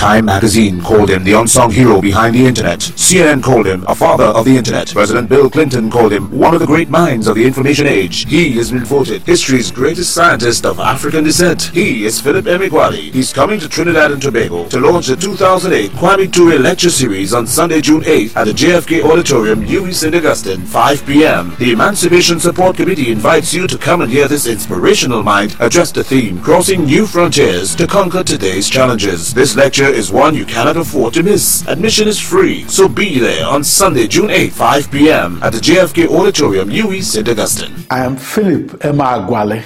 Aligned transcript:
Time 0.00 0.24
magazine 0.24 0.80
called 0.80 1.10
him 1.10 1.24
the 1.24 1.34
unsung 1.34 1.70
hero 1.70 2.00
behind 2.00 2.34
the 2.34 2.46
internet. 2.46 2.78
CNN 2.78 3.42
called 3.42 3.66
him 3.66 3.84
a 3.86 3.94
father 3.94 4.24
of 4.24 4.46
the 4.46 4.56
internet. 4.56 4.88
President 4.88 5.28
Bill 5.28 5.50
Clinton 5.50 5.90
called 5.90 6.10
him 6.10 6.30
one 6.30 6.54
of 6.54 6.60
the 6.60 6.66
great 6.66 6.88
minds 6.88 7.28
of 7.28 7.34
the 7.34 7.44
information 7.44 7.86
age. 7.86 8.24
He 8.26 8.52
has 8.52 8.72
been 8.72 8.82
voted 8.82 9.20
history's 9.24 9.70
greatest 9.70 10.14
scientist 10.14 10.64
of 10.64 10.80
African 10.80 11.24
descent. 11.24 11.64
He 11.74 12.06
is 12.06 12.18
Philip 12.18 12.46
Emeagwali. 12.46 13.12
He's 13.12 13.30
coming 13.30 13.60
to 13.60 13.68
Trinidad 13.68 14.10
and 14.10 14.22
Tobago 14.22 14.66
to 14.70 14.80
launch 14.80 15.08
the 15.08 15.16
2008 15.16 15.90
Kwame 15.90 16.32
Ture 16.32 16.58
lecture 16.58 16.88
series 16.88 17.34
on 17.34 17.46
Sunday, 17.46 17.82
June 17.82 18.00
8th 18.00 18.36
at 18.36 18.44
the 18.44 18.52
JFK 18.52 19.04
Auditorium, 19.04 19.66
UWI 19.66 19.92
St. 19.92 20.14
Augustine, 20.14 20.62
5 20.62 21.06
p.m. 21.06 21.54
The 21.58 21.72
Emancipation 21.72 22.40
Support 22.40 22.76
Committee 22.76 23.12
invites 23.12 23.52
you 23.52 23.66
to 23.66 23.76
come 23.76 24.00
and 24.00 24.10
hear 24.10 24.28
this 24.28 24.46
inspirational 24.46 25.22
mind 25.22 25.56
address 25.60 25.92
the 25.92 26.02
theme, 26.02 26.40
Crossing 26.40 26.86
New 26.86 27.06
Frontiers 27.06 27.74
to 27.76 27.86
Conquer 27.86 28.24
Today's 28.24 28.66
Challenges. 28.66 29.34
This 29.34 29.54
lecture 29.54 29.89
is 29.90 30.10
one 30.12 30.34
you 30.34 30.44
cannot 30.44 30.76
afford 30.76 31.14
to 31.14 31.22
miss. 31.22 31.66
Admission 31.66 32.08
is 32.08 32.18
free, 32.18 32.64
so 32.68 32.88
be 32.88 33.18
there 33.18 33.46
on 33.46 33.64
Sunday, 33.64 34.06
June 34.06 34.30
8, 34.30 34.52
5 34.52 34.90
p.m. 34.90 35.42
at 35.42 35.52
the 35.52 35.58
JFK 35.58 36.08
Auditorium, 36.08 36.68
UWI, 36.70 37.02
St. 37.02 37.28
Augustine. 37.28 37.74
I 37.90 38.04
am 38.04 38.16
Philip 38.16 38.80
Emeagwali. 38.80 39.64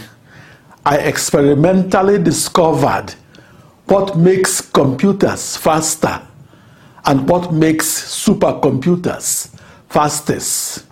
I 0.87 0.99
experimentally 0.99 2.23
discovered 2.23 3.15
what 3.87 4.17
makes 4.17 4.61
computers 4.61 5.57
faster 5.57 6.21
and 7.07 7.29
what 7.29 7.53
makes 7.53 7.87
supercomputers 7.87 9.59
fastest. 9.89 10.87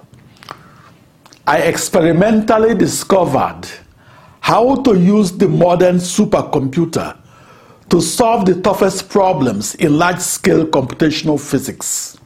I 1.47 1.59
experimentally 1.59 2.75
discovered 2.75 3.63
how 4.41 4.77
to 4.83 4.99
use 4.99 5.33
the 5.33 5.49
modern 5.49 5.97
supercomputer 5.97 7.17
to 7.93 8.01
solve 8.01 8.47
the 8.47 8.59
toughest 8.63 9.11
problems 9.11 9.75
in 9.75 9.99
large-scale 9.99 10.65
computational 10.69 11.39
physics. 11.39 12.17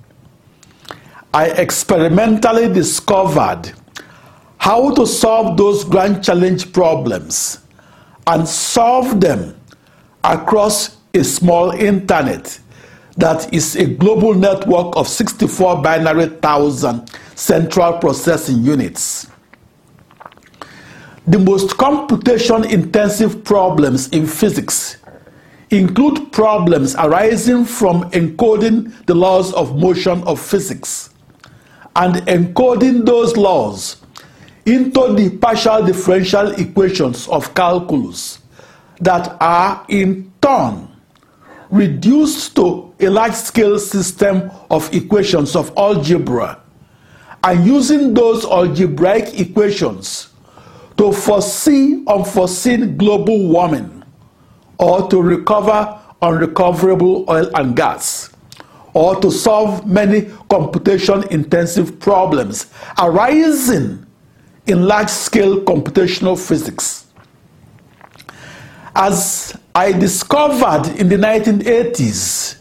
I 1.34 1.46
experimentally 1.46 2.72
discovered 2.72 3.72
how 4.58 4.94
to 4.94 5.04
solve 5.04 5.56
those 5.56 5.82
grand 5.82 6.22
challenge 6.22 6.72
problems 6.72 7.58
and 8.28 8.46
solve 8.46 9.20
them 9.20 9.60
across 10.22 10.98
a 11.14 11.24
small 11.24 11.72
internet 11.72 12.60
that 13.16 13.52
is 13.52 13.74
a 13.74 13.86
global 13.86 14.34
network 14.34 14.94
of 14.94 15.08
64 15.08 15.82
binary 15.82 16.26
thousand 16.26 17.10
central 17.34 17.98
processing 17.98 18.62
units. 18.62 19.26
The 21.26 21.40
most 21.40 21.76
computation 21.76 22.62
intensive 22.62 23.42
problems 23.42 24.06
in 24.10 24.28
physics 24.28 24.98
include 25.70 26.30
problems 26.32 26.94
arising 26.96 27.64
from 27.64 28.08
encoding 28.10 28.92
the 29.06 29.14
laws 29.14 29.52
of 29.54 29.76
motion 29.76 30.22
of 30.24 30.40
physics 30.40 31.10
and 31.96 32.16
encoding 32.26 33.04
those 33.04 33.36
laws 33.36 33.96
into 34.64 35.14
the 35.14 35.30
partial 35.38 35.84
differential 35.84 36.52
equations 36.52 37.26
of 37.28 37.52
calculus 37.54 38.40
that 39.00 39.36
are 39.40 39.84
in 39.88 40.32
turn 40.40 40.88
reduced 41.70 42.54
to 42.54 42.94
a 43.00 43.08
large 43.08 43.34
scale 43.34 43.78
system 43.78 44.50
of 44.70 44.92
equations 44.94 45.56
of 45.56 45.72
algebra 45.76 46.60
and 47.42 47.66
using 47.66 48.14
those 48.14 48.44
algebraic 48.44 49.40
equations 49.40 50.28
to 50.96 51.12
foresee 51.12 52.04
unforeseen 52.06 52.96
global 52.96 53.48
warming 53.48 53.95
or 54.78 55.08
to 55.08 55.20
recover 55.20 55.98
unrecoverable 56.22 57.24
oil 57.28 57.50
and 57.54 57.76
gas, 57.76 58.30
or 58.94 59.20
to 59.20 59.30
solve 59.30 59.86
many 59.86 60.30
computation 60.48 61.22
intensive 61.30 61.98
problems 62.00 62.72
arising 62.98 64.04
in 64.66 64.86
large 64.86 65.10
scale 65.10 65.60
computational 65.60 66.38
physics. 66.38 67.06
As 68.94 69.56
I 69.74 69.92
discovered 69.92 70.88
in 70.98 71.08
the 71.08 71.16
1980s, 71.16 72.56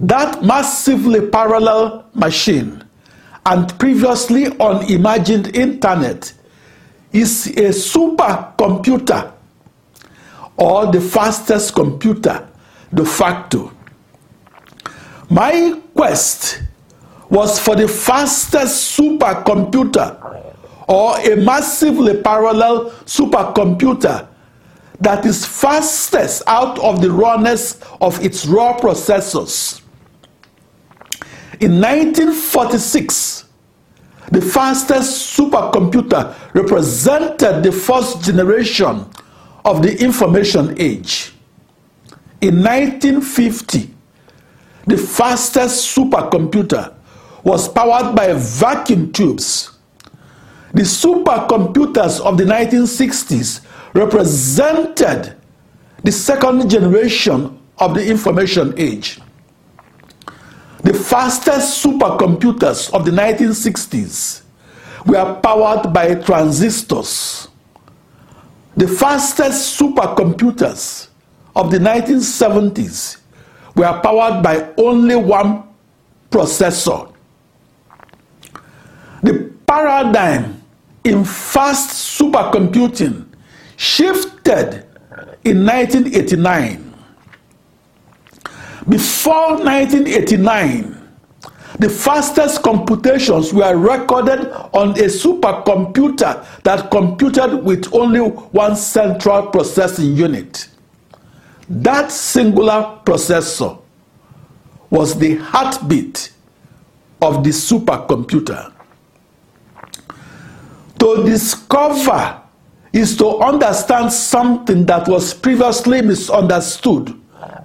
that 0.00 0.42
massively 0.42 1.28
parallel 1.28 2.06
machine 2.14 2.82
and 3.44 3.78
previously 3.78 4.46
unimagined 4.58 5.54
internet 5.54 6.32
is 7.12 7.48
a 7.48 7.68
supercomputer 7.68 9.32
or 10.60 10.92
the 10.92 11.00
fastest 11.00 11.74
computer 11.74 12.46
de 12.92 13.04
facto. 13.04 13.72
My 15.30 15.80
quest 15.94 16.62
was 17.30 17.58
for 17.58 17.74
the 17.74 17.88
fastest 17.88 18.98
supercomputer 18.98 20.16
or 20.86 21.18
a 21.20 21.36
massively 21.36 22.20
parallel 22.20 22.90
supercomputer 23.06 24.26
that 25.00 25.24
is 25.24 25.46
fastest 25.46 26.42
out 26.46 26.78
of 26.80 27.00
the 27.00 27.10
rawness 27.10 27.80
of 28.00 28.22
its 28.22 28.44
raw 28.44 28.76
processors. 28.76 29.80
In 31.60 31.80
1946, 31.80 33.44
the 34.32 34.42
fastest 34.42 35.36
supercomputer 35.38 36.34
represented 36.54 37.62
the 37.62 37.72
first 37.72 38.22
generation 38.22 39.06
of 39.64 39.82
the 39.82 40.02
information 40.02 40.74
age. 40.78 41.32
In 42.40 42.62
1950, 42.62 43.90
the 44.86 44.96
fastest 44.96 45.96
supercomputer 45.96 46.94
was 47.44 47.68
powered 47.68 48.14
by 48.14 48.32
vacuum 48.32 49.12
tubes. 49.12 49.78
The 50.72 50.82
supercomputers 50.82 52.20
of 52.20 52.38
the 52.38 52.44
1960s 52.44 53.64
represented 53.92 55.36
the 56.02 56.12
second 56.12 56.70
generation 56.70 57.58
of 57.78 57.94
the 57.94 58.08
information 58.08 58.74
age. 58.78 59.20
The 60.82 60.94
fastest 60.94 61.84
supercomputers 61.84 62.92
of 62.94 63.04
the 63.04 63.10
1960s 63.10 64.42
were 65.04 65.38
powered 65.42 65.92
by 65.92 66.14
transistors. 66.14 67.49
The 68.76 68.86
fastest 68.86 69.78
supercomputers 69.78 71.08
of 71.56 71.70
the 71.70 71.78
1970s 71.78 73.18
were 73.74 74.00
powered 74.02 74.42
by 74.42 74.72
only 74.76 75.16
one 75.16 75.64
processor. 76.30 77.12
The 79.22 79.52
paradigm 79.66 80.62
in 81.04 81.24
fast 81.24 82.18
supercomputing 82.18 83.26
shifted 83.76 84.86
in 85.44 85.64
1989. 85.66 86.94
Before 88.88 89.56
1989, 89.56 90.99
the 91.78 91.88
fastest 91.88 92.62
computations 92.62 93.52
were 93.52 93.76
recorded 93.76 94.50
on 94.72 94.90
a 94.90 95.04
supercomputer 95.04 96.44
that 96.62 96.90
computed 96.90 97.64
with 97.64 97.92
only 97.94 98.20
one 98.20 98.76
central 98.76 99.46
processing 99.46 100.16
unit. 100.16 100.68
That 101.68 102.10
singular 102.10 102.98
processor 103.04 103.80
was 104.90 105.16
the 105.18 105.36
heartbeat 105.36 106.32
of 107.22 107.44
the 107.44 107.50
supercomputer. 107.50 108.72
To 110.98 111.22
discover 111.24 112.40
is 112.92 113.16
to 113.18 113.38
understand 113.38 114.12
something 114.12 114.84
that 114.86 115.06
was 115.06 115.32
previously 115.32 116.02
misunderstood 116.02 117.18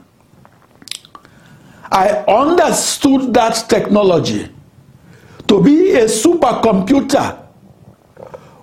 I 1.91 2.09
understood 2.27 3.35
that 3.35 3.69
technology 3.69 4.49
to 5.47 5.63
be 5.63 5.93
a 5.93 6.05
supercomputer, 6.05 7.39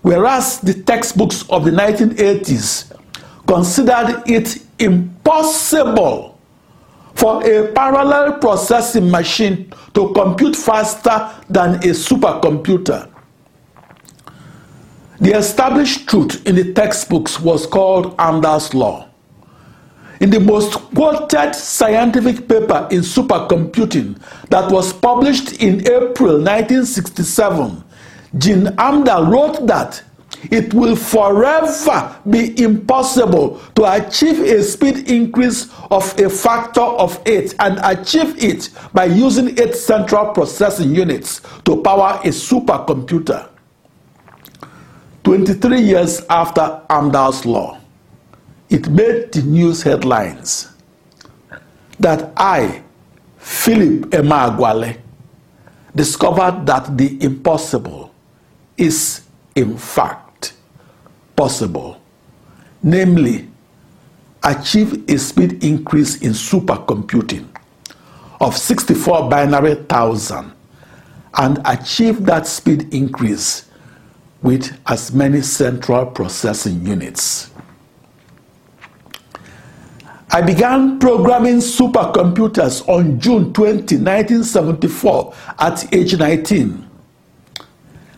whereas 0.02 0.60
the 0.60 0.74
textbooks 0.84 1.44
of 1.50 1.66
the 1.66 1.72
1980s 1.72 2.98
considered 3.48 4.24
it 4.26 4.58
impossible 4.80 6.40
for 7.14 7.44
a 7.46 7.72
parallel 7.74 8.40
processing 8.40 9.12
machine 9.12 9.72
to 9.94 10.12
compute 10.14 10.56
faster 10.56 11.32
than 11.50 11.76
a 11.76 11.94
supercomputer. 11.94 13.10
The 15.20 15.38
established 15.38 16.10
truth 16.10 16.48
in 16.48 16.56
the 16.56 16.74
textbooks 16.74 17.40
was 17.40 17.68
called 17.68 18.18
Amdahl's 18.18 18.74
Law. 18.74 19.11
In 20.22 20.30
the 20.30 20.40
most 20.40 20.74
quoted 20.94 21.56
scientific 21.56 22.48
paper 22.48 22.88
in 22.92 23.00
supercomputing 23.00 24.22
that 24.50 24.72
was 24.72 24.94
published 24.94 25.54
in 25.54 25.82
April 25.82 26.38
1967, 26.38 27.84
Gene 28.38 28.66
Amdahl 28.78 29.32
wrote 29.32 29.66
that 29.66 30.04
it 30.52 30.76
will 30.76 30.96
forever 30.96 32.16
be 32.30 32.54
impossible 32.64 33.60
to 33.74 33.92
achieve 33.92 34.40
a 34.42 34.62
speed 34.62 35.10
increase 35.10 35.74
of 35.90 36.04
a 36.20 36.30
factor 36.30 36.82
of 36.82 37.20
8 37.26 37.56
and 37.58 37.80
achieve 37.84 38.36
it 38.44 38.70
by 38.94 39.06
using 39.06 39.60
8 39.60 39.74
central 39.74 40.34
processing 40.34 40.94
units 40.94 41.42
to 41.66 41.82
power 41.82 42.20
a 42.24 42.28
supercomputer. 42.28 43.50
23 45.24 45.82
years 45.82 46.22
after 46.30 46.80
Amdahl's 46.92 47.44
law, 47.44 47.81
it 48.72 48.90
made 48.90 49.32
the 49.34 49.42
news 49.44 49.84
headlines 49.84 50.70
that 52.00 52.32
I, 52.38 52.82
Philip 53.38 54.10
Emeagwali, 54.12 54.98
discovered 55.94 56.66
that 56.66 56.98
the 56.98 57.22
impossible 57.22 58.14
is 58.78 59.24
in 59.56 59.78
fact 59.78 60.54
possible, 61.36 62.02
namely, 62.82 63.50
achieve 64.44 65.08
a 65.10 65.18
speed 65.20 65.64
increase 65.64 66.22
in 66.22 66.32
supercomputing 66.32 67.48
of 68.40 68.58
64 68.58 69.30
binary 69.30 69.76
thousand 69.76 70.54
and 71.36 71.60
achieve 71.66 72.26
that 72.26 72.48
speed 72.48 72.92
increase 72.94 73.70
with 74.42 74.76
as 74.88 75.14
many 75.14 75.42
central 75.42 76.06
processing 76.08 76.86
units. 76.86 77.51
I 80.34 80.40
began 80.42 80.98
programming 80.98 81.58
supercomputers 81.58 82.88
on 82.88 83.20
June 83.20 83.52
20, 83.52 83.98
1974, 83.98 85.34
at 85.60 85.94
age 85.94 86.18
19. 86.18 86.90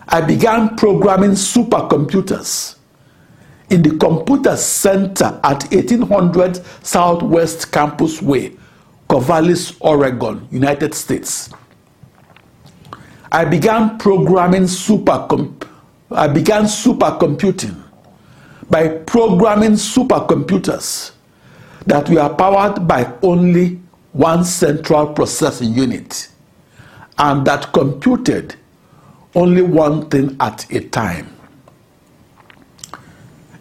I 0.10 0.21
began 0.21 0.75
programming 0.75 1.31
supercomputers 1.31 2.75
in 3.71 3.81
the 3.81 3.98
Computer 3.98 4.56
Center 4.56 5.39
at 5.44 5.63
1800 5.74 6.62
Southwest 6.86 7.71
Campus 7.71 8.21
Way, 8.21 8.57
Corvallis, 9.09 9.75
Oregon, 9.80 10.48
United 10.51 10.94
States. 10.94 11.50
I 13.31 13.44
began 13.45 13.98
programming 13.98 14.66
supercom- 14.66 15.68
I 16.12 16.27
began 16.27 16.66
supercomputing 16.66 17.75
by 18.69 18.89
programming 18.89 19.71
supercomputers 19.71 21.12
that 21.85 22.09
we 22.09 22.18
are 22.18 22.33
powered 22.33 22.88
by 22.88 23.12
only 23.21 23.80
one 24.13 24.45
central 24.45 25.07
processing 25.07 25.74
unit 25.74 26.30
and 27.18 27.45
that 27.45 27.71
computed 27.74 28.56
only 29.35 29.62
one 29.62 30.09
thing 30.09 30.35
at 30.39 30.71
a 30.71 30.80
time. 30.89 31.30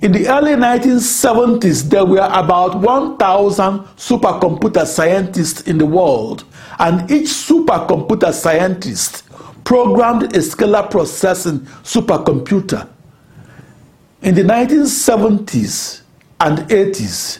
In 0.02 0.10
the 0.10 0.26
early 0.28 0.52
1970s, 0.52 1.88
there 1.88 2.04
were 2.04 2.28
about 2.32 2.80
1,000 2.80 3.78
supercomputer 3.96 4.84
scientists 4.84 5.60
in 5.62 5.78
the 5.78 5.86
world, 5.86 6.44
and 6.80 7.08
each 7.08 7.28
supercomputer 7.28 8.32
scientist 8.32 9.22
programmed 9.62 10.24
a 10.24 10.40
scalar 10.40 10.90
processing 10.90 11.60
supercomputer. 11.84 12.88
In 14.22 14.34
the 14.34 14.42
1970s 14.42 16.02
and 16.40 16.58
80s, 16.68 17.38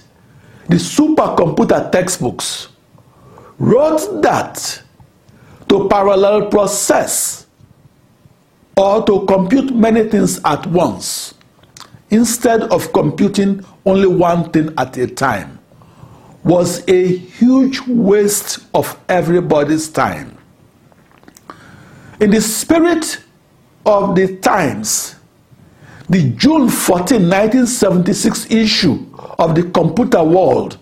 the 0.68 0.76
supercomputer 0.76 1.90
textbooks 1.90 2.68
wrote 3.58 4.22
that 4.22 4.82
to 5.68 5.88
parallel 5.88 6.48
process 6.48 7.46
or 8.76 9.04
to 9.04 9.24
compute 9.26 9.74
many 9.74 10.08
things 10.08 10.40
at 10.44 10.66
once 10.66 11.34
instead 12.10 12.62
of 12.64 12.92
computing 12.92 13.64
only 13.84 14.06
one 14.06 14.50
thing 14.50 14.72
at 14.78 14.96
a 14.96 15.06
time 15.06 15.58
was 16.44 16.86
a 16.88 17.16
huge 17.16 17.80
waste 17.86 18.58
of 18.74 18.98
everybody's 19.08 19.88
time. 19.88 20.36
In 22.20 22.30
the 22.30 22.40
spirit 22.40 23.22
of 23.86 24.14
the 24.14 24.36
times, 24.38 25.16
the 26.08 26.30
June 26.30 26.68
14, 26.68 27.28
1976 27.28 28.50
issue 28.50 29.06
of 29.38 29.54
the 29.54 29.64
Computer 29.70 30.22
World, 30.22 30.78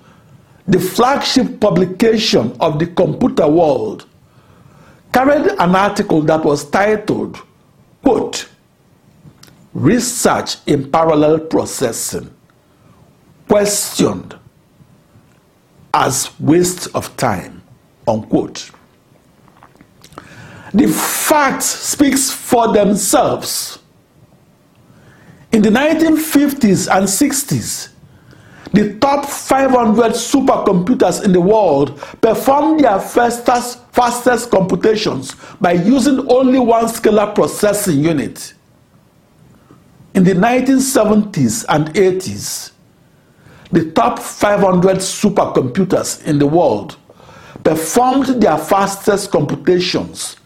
the 0.67 0.79
flagship 0.79 1.61
publication 1.61 2.57
of 2.61 2.79
the 2.79 2.87
Computer 2.87 3.49
World, 3.49 4.07
carried 5.13 5.47
an 5.59 5.75
article 5.75 6.23
that 6.23 6.45
was 6.45 6.69
titled, 6.71 7.39
quote, 8.03 8.49
Research 9.73 10.57
in 10.67 10.91
Parallel 10.91 11.41
Processing, 11.41 12.33
questioned 13.49 14.37
as 15.95 16.39
waste 16.41 16.89
of 16.95 17.17
time, 17.17 17.63
unquote. 18.07 18.71
The 20.73 20.87
facts 20.87 21.67
speaks 21.67 22.31
for 22.31 22.73
themselves. 22.73 23.81
In 25.53 25.63
the 25.63 25.71
1950s 25.71 26.89
and 26.95 27.09
60s, 27.09 27.89
the 28.73 28.97
top 28.99 29.27
500 29.27 30.13
supercomputers 30.13 31.25
in 31.25 31.33
the 31.33 31.41
world 31.41 31.99
performed 32.21 32.85
their 32.85 33.01
fastest, 33.01 33.81
fastest 33.93 34.51
computations 34.51 35.35
by 35.61 35.73
using 35.73 36.31
only 36.31 36.61
one 36.61 36.85
scalar 36.85 37.35
processing 37.35 37.99
unit. 37.99 38.55
In 40.15 40.23
the 40.25 40.35
1970s 40.35 41.65
and 41.69 41.89
80s, 41.95 42.71
the 43.73 43.91
top 43.93 44.19
500 44.19 44.97
supercomputers 44.99 46.25
in 46.25 46.39
the 46.39 46.47
world 46.47 46.97
performed 47.65 48.27
their 48.41 48.59
fastest 48.59 49.33
computations 49.33 50.37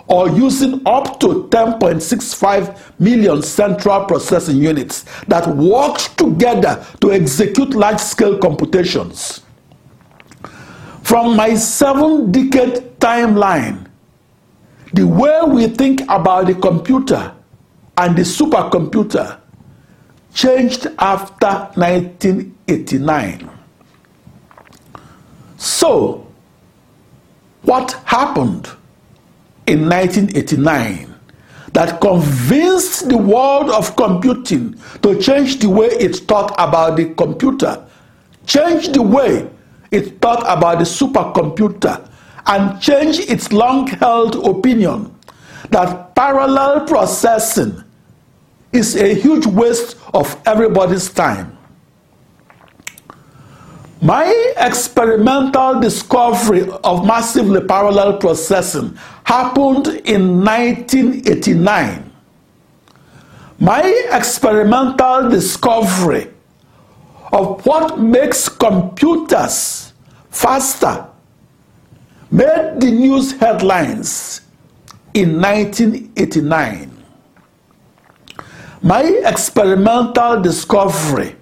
or 0.08 0.30
using 0.30 0.82
up 0.86 1.20
to 1.20 1.48
10.65 1.50 2.78
million 3.00 3.42
central 3.42 4.06
processing 4.06 4.58
units 4.58 5.06
that 5.28 5.48
worked 5.56 6.18
together 6.18 6.86
to 7.00 7.13
execute 7.13 7.74
large 7.74 8.00
scale 8.00 8.38
computations. 8.38 9.43
From 11.03 11.36
my 11.36 11.55
seven 11.55 12.31
decade 12.31 12.98
timeline, 13.00 13.88
the 14.93 15.05
way 15.05 15.41
we 15.45 15.67
think 15.67 16.01
about 16.03 16.48
the 16.48 16.55
computer 16.55 17.33
and 17.98 18.15
the 18.15 18.22
supercomputer 18.22 19.38
changed 20.33 20.88
after 20.98 21.48
1989. 21.79 23.50
So, 25.57 26.25
what 27.63 27.91
happened 28.05 28.67
in 29.67 29.89
1989 29.89 31.13
that 31.74 32.00
convinced 32.00 33.10
the 33.10 33.17
world 33.17 33.69
of 33.72 33.95
computing 33.98 34.79
to 35.01 35.19
change 35.22 35.60
the 35.60 35.69
way 35.69 35.88
it 35.88 36.15
thought 36.15 36.53
about 36.57 36.95
the 36.95 37.13
computer, 37.15 37.86
change 38.45 38.89
the 38.89 39.01
way 39.01 39.50
it 39.94 40.20
thought 40.20 40.42
about 40.42 40.80
the 40.80 40.86
supercomputer, 40.86 42.10
and 42.48 42.82
change 42.82 43.20
its 43.20 43.54
long 43.54 43.88
held 43.88 44.36
opinion 44.46 45.16
that 45.70 46.14
parallel 46.16 46.86
processing 46.86 47.84
is 48.74 48.96
a 48.96 49.14
huge 49.14 49.46
waste 49.46 49.98
of 50.14 50.36
everybody's 50.46 51.10
time. 51.10 51.58
My 54.02 54.54
experimental 54.58 55.80
discovery 55.80 56.68
of 56.84 57.06
massively 57.06 57.62
parallel 57.62 58.18
processing 58.18 58.98
happened 59.24 59.88
in 60.04 60.44
1989. 60.44 62.12
My 63.60 63.82
experimental 64.12 65.30
discovery 65.30 66.33
of 67.34 67.66
what 67.66 68.00
makes 68.00 68.48
computers 68.48 69.92
faster 70.30 71.08
made 72.32 72.75
the 72.80 72.92
news 72.92 73.34
headlines 73.34 74.42
in 75.13 75.42
1989. 75.42 76.92
My 78.84 79.04
experimental 79.25 80.42
discovery 80.42 81.36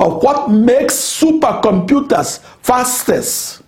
of 0.00 0.22
what 0.22 0.50
makes 0.50 0.94
supercomputers 0.94 2.40
fastest 2.62 3.62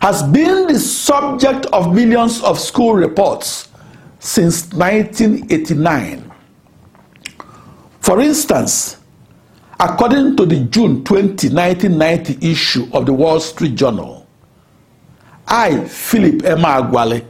has 0.00 0.22
been 0.22 0.66
the 0.66 0.78
subject 0.78 1.66
of 1.66 1.94
millions 1.94 2.42
of 2.42 2.58
school 2.58 2.94
reports 2.94 3.68
since 4.20 4.72
1989. 4.72 6.30
For 8.00 8.20
instance, 8.20 8.99
according 9.80 10.36
to 10.36 10.44
the 10.44 10.60
June 10.66 11.02
20, 11.04 11.48
1990 11.48 12.50
issue 12.50 12.86
of 12.92 13.06
the 13.06 13.12
Wall 13.14 13.40
Street 13.40 13.74
Journal, 13.74 14.26
I, 15.48 15.84
Philip 15.86 16.42
Emeagwali, 16.42 17.24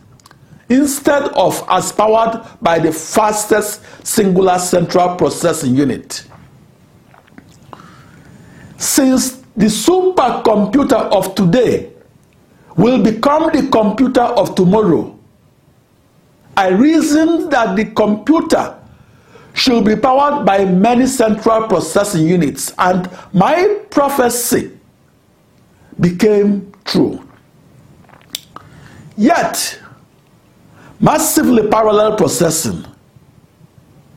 instead 0.69 1.23
of 1.33 1.65
as 1.69 1.91
powered 1.91 2.47
by 2.61 2.79
the 2.79 2.93
fastest 2.93 3.81
singular 4.07 4.59
central 4.59 5.17
processing 5.17 5.75
unit. 5.75 6.25
Since 8.81 9.43
the 9.55 9.67
supercomputer 9.67 11.13
of 11.13 11.35
today 11.35 11.93
will 12.77 13.03
become 13.03 13.53
the 13.53 13.69
computer 13.69 14.23
of 14.23 14.55
tomorrow, 14.55 15.19
I 16.57 16.69
reasoned 16.69 17.53
that 17.53 17.77
the 17.77 17.85
computer 17.85 18.79
should 19.53 19.85
be 19.85 19.97
powered 19.97 20.47
by 20.47 20.65
many 20.65 21.07
central 21.07 21.69
processing 21.69 22.27
units, 22.27 22.73
and 22.79 23.11
my 23.35 23.83
prophecy 23.91 24.79
became 26.01 26.73
true. 26.87 27.23
Yet, 29.15 29.79
massively 30.99 31.69
parallel 31.69 32.17
processing 32.17 32.87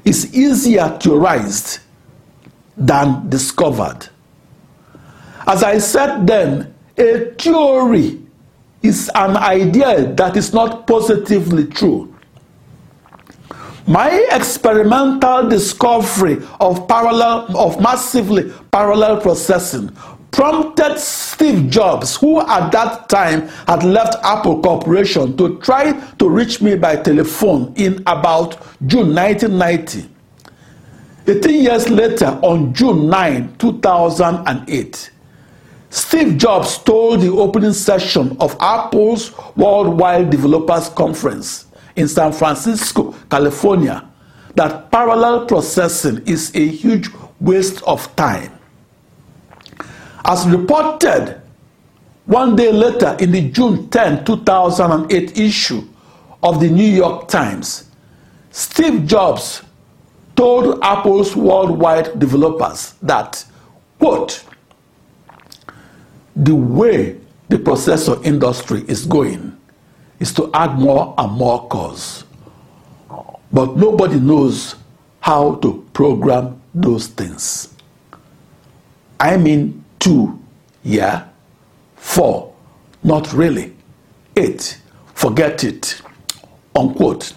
is 0.06 0.34
easier 0.34 0.88
theorized 1.02 1.80
than 2.78 3.30
discovered. 3.30 4.08
As 5.46 5.64
I 5.64 5.78
said 5.78 6.26
then, 6.26 6.74
a 6.98 7.34
theory 7.38 8.22
is 8.82 9.10
an 9.16 9.38
idea 9.38 10.14
that 10.14 10.38
is 10.38 10.54
not 10.54 10.86
positively 10.88 11.66
true. 11.68 12.14
My 13.86 14.10
experimental 14.32 15.50
discovery 15.50 16.42
of 16.62 16.88
parallel 16.88 17.58
of 17.58 17.82
massively 17.82 18.54
parallel 18.72 19.20
processing 19.20 19.92
prompted 20.32 20.98
Steve 20.98 21.70
Jobs, 21.70 22.16
who 22.16 22.40
at 22.42 22.72
that 22.72 23.08
time 23.10 23.48
had 23.68 23.84
left 23.84 24.16
Apple 24.24 24.62
Corporation, 24.62 25.38
to 25.38 25.60
try 25.60 25.92
to 26.18 26.30
reach 26.30 26.62
me 26.62 26.76
by 26.76 26.96
telephone 26.96 27.74
in 27.76 28.02
about 28.08 28.58
June 28.88 29.14
1990. 29.14 30.10
18 31.28 31.64
years 31.64 31.90
later, 31.90 32.40
on 32.42 32.74
June 32.74 33.10
9, 33.10 33.56
2008, 33.60 35.12
Steve 35.94 36.40
Jobs 36.40 36.80
told 36.80 37.22
the 37.22 37.30
opening 37.32 37.72
session 37.72 38.36
of 38.40 38.58
Apple's 38.60 39.32
Worldwide 39.56 40.32
Developers 40.32 40.90
Conference 40.90 41.68
in 41.96 42.08
San 42.08 42.32
Francisco, 42.34 43.14
California, 43.30 44.10
that 44.56 44.90
parallel 44.90 45.46
processing 45.46 46.24
is 46.26 46.52
a 46.56 46.66
huge 46.66 47.10
waste 47.40 47.84
of 47.84 48.14
time. 48.16 48.52
As 50.26 50.48
reported 50.50 51.40
one 52.26 52.56
day 52.56 52.72
later 52.72 53.16
in 53.20 53.32
the 53.32 53.52
June 53.52 53.88
10, 53.92 54.26
2008 54.26 55.38
issue 55.38 55.84
of 56.42 56.60
the 56.60 56.70
New 56.72 56.90
York 56.92 57.28
Times, 57.28 57.92
Steve 58.50 59.06
Jobs 59.06 59.62
told 60.36 60.80
Apple's 60.82 61.36
worldwide 61.36 62.18
developers 62.18 62.96
that, 63.04 63.46
quote, 64.00 64.44
the 66.36 66.56
way 66.56 67.20
the 67.50 67.58
processor 67.58 68.24
industry 68.26 68.84
is 68.88 69.06
going 69.06 69.56
is 70.20 70.34
to 70.34 70.50
add 70.54 70.80
more 70.80 71.14
and 71.18 71.32
more 71.34 71.68
cores. 71.68 72.24
But 73.52 73.78
nobody 73.78 74.20
knows 74.20 74.76
how 75.20 75.56
to 75.56 75.88
program 75.94 76.62
those 76.74 77.08
things. 77.08 77.74
I 79.20 79.38
mean 79.38 79.84
two, 80.00 80.40
yeah, 80.84 81.28
four, 81.96 82.54
not 83.04 83.32
really, 83.32 83.74
eight, 84.36 84.80
forget 85.14 85.64
it, 85.64 86.02
unquote. 86.76 87.34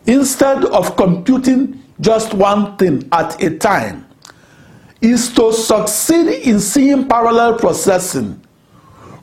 instead 0.07 0.64
of 0.64 0.97
computing 0.97 1.81
just 2.00 2.35
one 2.35 2.76
thing 2.76 3.09
at 3.12 3.41
a 3.41 3.57
time 3.59 4.05
is 5.00 5.33
to 5.35 5.53
succeed 5.53 6.26
in 6.43 6.59
seeing 6.59 7.07
parallel 7.07 7.57
processing 7.57 8.45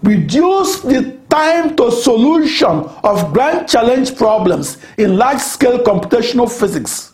reduced 0.03 0.84
the 0.84 1.17
time 1.29 1.75
to 1.75 1.91
solution 1.91 2.86
of 3.03 3.34
grand 3.34 3.67
challenge 3.70 4.15
problems 4.17 4.77
in 4.98 5.17
large-scale 5.17 5.79
computational 5.79 6.50
physics. 6.51 7.13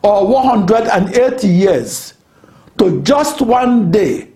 or 0.03 0.27
180 0.27 1.49
years 1.49 2.15
to 2.79 3.01
just 3.03 3.41
one 3.41 3.91
day 3.91 4.28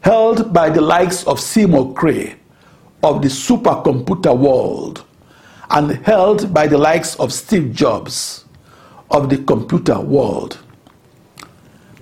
held 0.00 0.54
by 0.54 0.70
the 0.70 0.80
likes 0.80 1.26
of 1.26 1.38
Seymour 1.38 1.92
Cray 1.92 2.36
of 3.02 3.20
the 3.20 3.28
supercomputer 3.28 4.34
world, 4.34 5.04
and 5.68 5.90
held 6.06 6.54
by 6.54 6.66
the 6.66 6.78
likes 6.78 7.16
of 7.16 7.34
Steve 7.34 7.74
Jobs 7.74 8.46
of 9.10 9.28
the 9.28 9.36
computer 9.38 10.00
world 10.00 10.61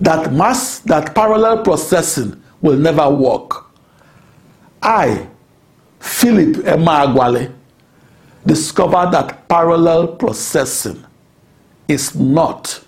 that 0.01 0.33
mass, 0.33 0.79
that 0.79 1.15
parallel 1.15 1.63
processing 1.63 2.41
will 2.61 2.77
never 2.77 3.09
work. 3.09 3.67
I, 4.81 5.27
Philip 5.99 6.65
Emeagwali, 6.65 7.53
discovered 8.45 9.11
that 9.11 9.47
parallel 9.47 10.07
processing 10.07 11.05
is 11.87 12.15
not 12.15 12.83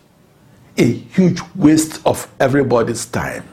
a 0.75 0.91
huge 0.91 1.39
waste 1.55 2.01
of 2.05 2.27
everybody's 2.39 3.05
time. 3.05 3.47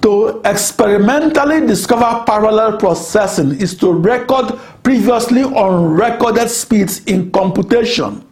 To 0.00 0.40
experimentally 0.44 1.66
discover 1.66 2.24
parallel 2.24 2.78
processing 2.78 3.60
is 3.60 3.76
to 3.78 3.92
record 3.92 4.58
previously 4.82 5.42
unrecorded 5.42 6.48
speeds 6.48 7.04
in 7.04 7.30
computation 7.32 8.24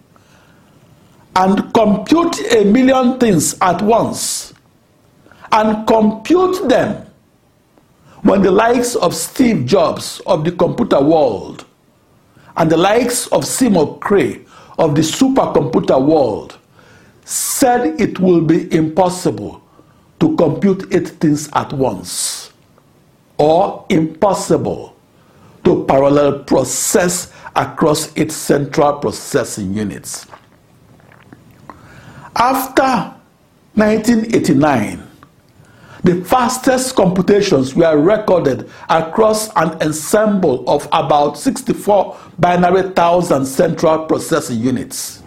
and 1.37 1.73
compute 1.75 2.41
a 2.53 2.65
million 2.65 3.19
things 3.21 3.57
at 3.61 3.83
once 3.83 4.55
and 5.53 5.87
compute 5.87 6.67
them 6.69 7.07
when 8.23 8.41
the 8.43 8.51
likes 8.51 8.97
of 8.97 9.15
Steve 9.15 9.67
Jobs 9.67 10.21
of 10.27 10.45
the 10.45 10.53
computer 10.53 11.01
world 11.01 11.67
and 12.57 12.71
the 12.71 12.77
likes 12.77 13.27
of 13.29 13.45
Seymour 13.45 13.99
Cray 13.99 14.47
of 14.79 14.95
the 14.95 15.03
supercomputer 15.03 16.03
world 16.03 16.57
said 17.27 18.01
it 18.01 18.19
will 18.19 18.41
be 18.41 18.73
impossible 18.75 19.63
to 20.21 20.35
compute 20.37 20.91
eight 20.95 21.09
things 21.21 21.51
at 21.53 21.71
once 21.75 22.51
or 23.37 23.85
impossible 23.91 24.97
to 25.65 25.85
parallel 25.85 26.39
process 26.45 27.31
across 27.55 28.11
its 28.17 28.35
central 28.35 28.95
processing 28.95 29.75
units. 29.75 30.27
After 32.39 33.15
1989, 33.75 35.03
the 36.05 36.23
fastest 36.25 36.95
computations 36.95 37.75
were 37.75 37.99
recorded 37.99 38.69
across 38.91 39.49
an 39.57 39.71
ensemble 39.83 40.69
of 40.69 40.87
about 40.93 41.39
64 41.39 42.15
binary 42.39 42.91
thousand 42.91 43.47
central 43.47 44.05
processing 44.05 44.61
units. 44.61 45.23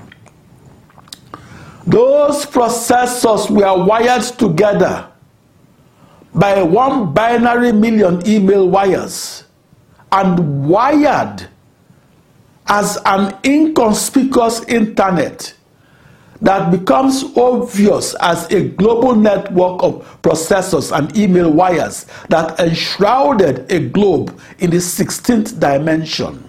Those 1.88 2.46
processors 2.46 3.50
were 3.50 3.84
wired 3.84 4.22
together 4.38 5.10
by 6.36 6.62
one 6.62 7.12
binary 7.12 7.72
million 7.72 8.22
email 8.28 8.70
wires 8.70 9.46
and 10.12 10.70
wired 10.70 11.48
as 12.68 13.00
an 13.06 13.36
inconspicuous 13.44 14.64
internet 14.66 15.56
that 16.42 16.72
becomes 16.72 17.24
obvious 17.36 18.16
as 18.22 18.50
a 18.52 18.70
global 18.70 19.16
network 19.16 19.84
of 19.84 20.22
processors 20.22 20.96
and 20.98 21.16
email 21.18 21.52
wires 21.52 22.06
that 22.30 22.58
enshrouded 22.60 23.70
a 23.72 23.80
globe 23.90 24.40
in 24.60 24.70
the 24.70 24.78
16th 24.78 25.60
dimension. 25.60 26.44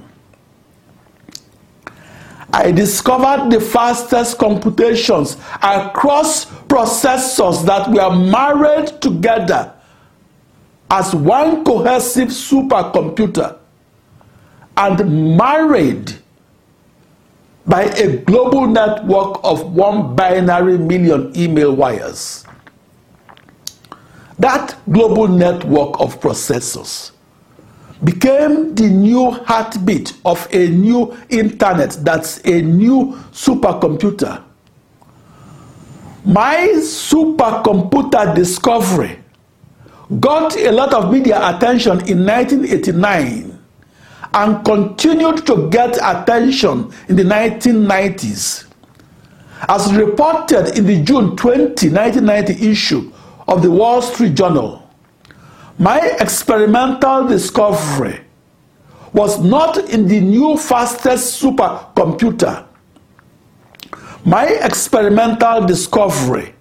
I 2.53 2.73
discovered 2.73 3.51
the 3.51 3.61
fastest 3.61 4.39
computations 4.39 5.37
across 5.63 6.47
processors 6.47 7.65
that 7.67 7.89
were 7.89 8.17
married 8.17 9.01
together 9.01 9.73
as 10.91 11.15
one 11.15 11.65
cohesive 11.65 12.29
supercomputer 12.29 13.57
and 14.77 15.37
married 15.37 16.15
by 17.67 17.85
a 17.85 18.17
global 18.19 18.67
network 18.67 19.41
of 19.45 19.75
one 19.75 20.17
binary 20.17 20.79
million 20.79 21.33
email 21.37 21.75
wires. 21.75 22.45
That 24.39 24.77
global 24.91 25.29
network 25.29 26.01
of 26.01 26.19
processors 26.21 27.13
became 28.03 28.75
the 28.75 28.89
new 28.89 29.31
heartbeat 29.31 30.15
of 30.25 30.49
a 30.53 30.69
new 30.69 31.15
internet 31.29 31.99
that's 32.01 32.39
a 32.47 32.63
new 32.63 33.13
supercomputer. 33.33 34.43
My 36.25 36.57
supercomputer 36.79 38.35
discovery 38.35 39.19
got 40.19 40.57
a 40.57 40.71
lot 40.73 40.93
of 40.95 41.13
media 41.13 41.39
attention 41.49 42.01
in 42.09 42.25
1989 42.25 43.50
and 44.35 44.65
continued 44.65 45.47
to 45.47 45.69
get 45.71 45.97
attention 45.97 46.93
in 47.09 47.17
the 47.17 47.25
1990s. 47.25 48.67
As 49.69 49.93
reported 49.95 50.79
in 50.79 50.87
the 50.87 51.03
June 51.03 51.37
20, 51.37 51.91
1990 51.91 52.71
issue 52.71 53.13
of 53.49 53.63
the 53.63 53.71
Wall 53.71 54.01
Street 54.01 54.35
Journal, 54.35 54.89
my 55.79 55.99
experimental 56.21 57.27
discovery 57.27 58.21
was 59.13 59.43
not 59.43 59.79
in 59.91 60.07
the 60.07 60.21
new 60.21 60.57
fastest 60.57 61.43
supercomputer. 61.43 62.67
My 64.25 64.47
experimental 64.47 65.67
discovery 65.67 66.55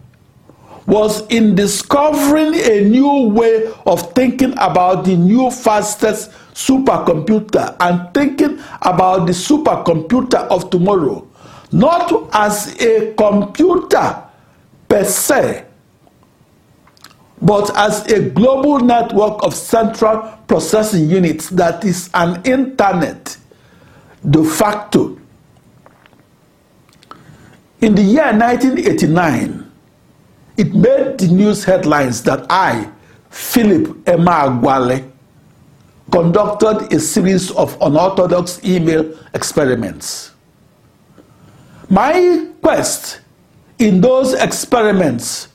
was 0.87 1.27
in 1.27 1.53
discovering 1.53 2.55
a 2.55 2.81
new 2.89 3.27
way 3.29 3.71
of 3.85 4.11
thinking 4.13 4.53
about 4.53 5.05
the 5.05 5.15
new 5.15 5.51
fastest 5.51 6.31
supercomputer 6.59 7.75
and 7.79 8.13
thinking 8.13 8.59
about 8.81 9.25
the 9.25 9.31
supercomputer 9.31 10.45
of 10.49 10.69
tomorrow, 10.69 11.25
not 11.71 12.11
as 12.33 12.75
a 12.81 13.13
computer 13.13 14.21
per 14.89 15.03
se, 15.05 15.65
but 17.41 17.75
as 17.77 18.05
a 18.11 18.29
global 18.31 18.79
network 18.79 19.41
of 19.43 19.53
central 19.53 20.19
processing 20.47 21.09
units 21.09 21.49
that 21.49 21.85
is 21.85 22.09
an 22.13 22.41
internet 22.43 23.37
de 24.29 24.43
facto. 24.43 25.17
In 27.79 27.95
the 27.95 28.01
year 28.01 28.33
1989, 28.37 29.71
it 30.57 30.73
made 30.73 31.17
the 31.17 31.27
news 31.31 31.63
headlines 31.63 32.21
that 32.23 32.45
I, 32.49 32.91
Philip 33.29 34.03
Emeagwali, 34.03 35.08
conducted 36.11 36.93
a 36.93 36.99
series 36.99 37.51
of 37.51 37.77
unorthodox 37.81 38.63
email 38.63 39.17
experiments. 39.33 40.31
My 41.89 42.47
quest 42.61 43.21
in 43.79 44.01
those 44.01 44.33
experiments 44.33 45.47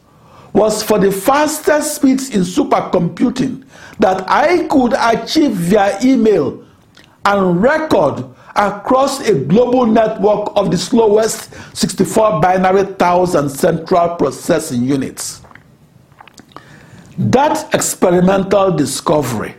was 0.52 0.82
for 0.82 0.98
the 0.98 1.10
fastest 1.12 1.96
speeds 1.96 2.34
in 2.34 2.42
supercomputing 2.42 3.64
that 3.98 4.28
I 4.28 4.66
could 4.66 4.94
achieve 4.98 5.52
via 5.52 5.98
email 6.04 6.64
and 7.24 7.62
record 7.62 8.24
across 8.56 9.20
a 9.28 9.34
global 9.34 9.86
network 9.86 10.52
of 10.56 10.70
the 10.70 10.78
slowest 10.78 11.52
64 11.76 12.40
binary 12.40 12.84
thousand 12.94 13.48
central 13.50 14.16
processing 14.16 14.84
units. 14.84 15.42
That 17.18 17.72
experimental 17.74 18.72
discovery 18.76 19.54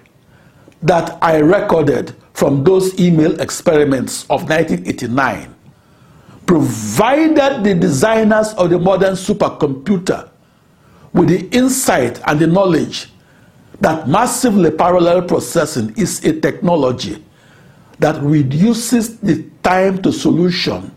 that 0.86 1.17
I 1.21 1.38
recorded 1.38 2.15
from 2.34 2.63
those 2.63 3.00
email 3.00 3.39
experiments 3.41 4.24
of 4.30 4.48
1989 4.48 5.54
provided 6.45 7.63
the 7.63 7.74
designers 7.74 8.54
of 8.54 8.69
the 8.69 8.78
modern 8.78 9.13
supercomputer 9.15 10.30
with 11.12 11.30
the 11.30 11.48
insight 11.50 12.21
and 12.28 12.39
the 12.39 12.45
knowledge 12.45 13.10
that 13.82 14.08
massively 14.08 14.69
parallel 14.69 15.24
processing 15.24 15.91
is 15.98 16.24
a 16.24 16.39
technology 16.39 17.24
that 17.98 18.21
reduces 18.21 19.17
the 19.19 19.43
time 19.63 20.00
to 20.04 20.12
solution 20.12 20.93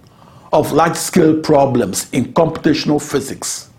of 0.53 0.71
large-scale 0.73 1.41
problems 1.41 2.11
in 2.13 2.27
computational 2.35 3.01
physics 3.01 3.71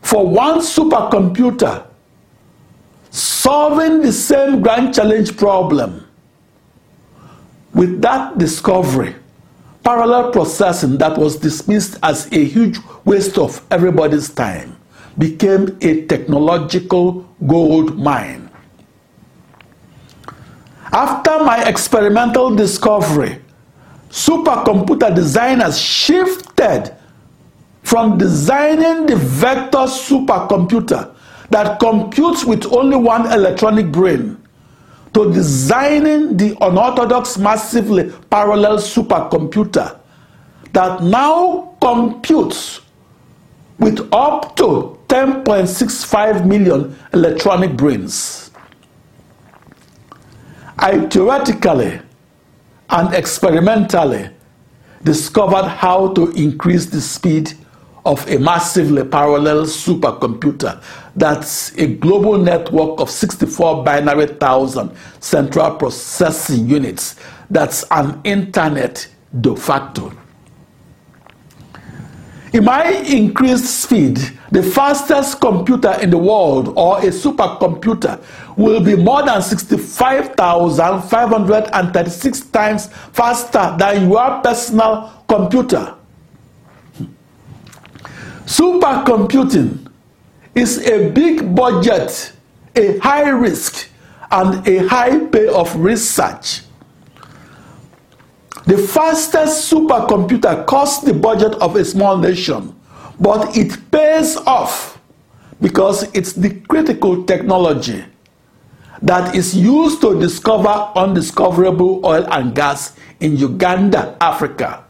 for 0.00 0.26
one 0.26 0.60
supercomputer 0.60 1.87
solving 3.10 4.02
the 4.02 4.12
same 4.12 4.60
grand 4.60 4.94
challenge 4.94 5.36
problem. 5.36 6.06
With 7.74 8.00
that 8.02 8.38
discovery, 8.38 9.14
parallel 9.84 10.32
processing 10.32 10.98
that 10.98 11.16
was 11.16 11.36
dismissed 11.36 11.98
as 12.02 12.30
a 12.32 12.44
huge 12.44 12.78
waste 13.04 13.38
of 13.38 13.64
everybody's 13.70 14.28
time 14.30 14.76
became 15.16 15.76
a 15.80 16.06
technological 16.06 17.28
gold 17.46 17.98
mine. 17.98 18.50
After 20.92 21.44
my 21.44 21.68
experimental 21.68 22.54
discovery, 22.54 23.40
supercomputer 24.10 25.14
designers 25.14 25.78
shifted 25.78 26.94
from 27.82 28.18
designing 28.18 29.06
the 29.06 29.16
vector 29.16 29.86
supercomputer 29.88 31.14
that 31.50 31.80
computes 31.80 32.44
with 32.44 32.66
only 32.72 32.96
one 32.96 33.30
electronic 33.32 33.90
brain 33.90 34.42
to 35.14 35.32
designing 35.32 36.36
the 36.36 36.56
unorthodox 36.60 37.38
massively 37.38 38.12
parallel 38.30 38.76
supercomputer 38.78 39.98
that 40.72 41.02
now 41.02 41.74
computes 41.80 42.80
with 43.78 44.08
up 44.12 44.56
to 44.56 44.98
10.65 45.08 46.46
million 46.46 46.96
electronic 47.14 47.76
brains. 47.76 48.50
I 50.78 51.06
theoretically 51.06 52.00
and 52.90 53.14
experimentally 53.14 54.30
discovered 55.02 55.66
how 55.66 56.12
to 56.14 56.30
increase 56.32 56.86
the 56.86 57.00
speed 57.00 57.54
of 58.08 58.26
a 58.28 58.38
massively 58.38 59.04
parallel 59.04 59.64
supercomputer 59.66 60.82
that's 61.14 61.76
a 61.76 61.86
global 61.96 62.38
network 62.38 62.98
of 62.98 63.10
64 63.10 63.84
binary 63.84 64.26
thousand 64.26 64.90
central 65.20 65.70
processing 65.76 66.66
units 66.66 67.16
that's 67.50 67.84
an 67.90 68.18
internet 68.24 69.06
de 69.40 69.54
facto. 69.54 70.10
In 72.52 72.64
my 72.64 72.88
increased 72.88 73.82
speed, 73.82 74.18
the 74.50 74.62
fastest 74.62 75.38
computer 75.38 75.92
in 76.00 76.08
the 76.08 76.16
world 76.16 76.72
or 76.76 76.96
a 76.98 77.10
supercomputer 77.10 78.18
will 78.56 78.82
be 78.82 78.96
more 78.96 79.22
than 79.22 79.42
65,536 79.42 82.40
times 82.46 82.86
faster 83.12 83.76
than 83.78 84.10
your 84.10 84.40
personal 84.40 85.12
computer. 85.28 85.97
Supercomputing 88.48 89.92
is 90.54 90.78
a 90.88 91.10
big 91.10 91.54
budget, 91.54 92.32
a 92.74 92.96
high 92.96 93.28
risk, 93.28 93.90
and 94.30 94.66
a 94.66 94.88
high 94.88 95.18
payoff 95.26 95.76
research. 95.76 96.62
The 98.64 98.78
fastest 98.78 99.70
supercomputer 99.70 100.64
costs 100.64 101.04
the 101.04 101.12
budget 101.12 101.56
of 101.60 101.76
a 101.76 101.84
small 101.84 102.16
nation, 102.16 102.74
but 103.20 103.54
it 103.54 103.76
pays 103.90 104.38
off 104.38 104.98
because 105.60 106.04
it's 106.14 106.32
the 106.32 106.58
critical 106.70 107.24
technology 107.24 108.02
that 109.02 109.34
is 109.36 109.54
used 109.54 110.00
to 110.00 110.18
discover 110.18 110.90
undiscoverable 110.96 112.00
oil 112.02 112.26
and 112.32 112.54
gas 112.54 112.96
in 113.20 113.36
Uganda, 113.36 114.16
Africa. 114.22 114.87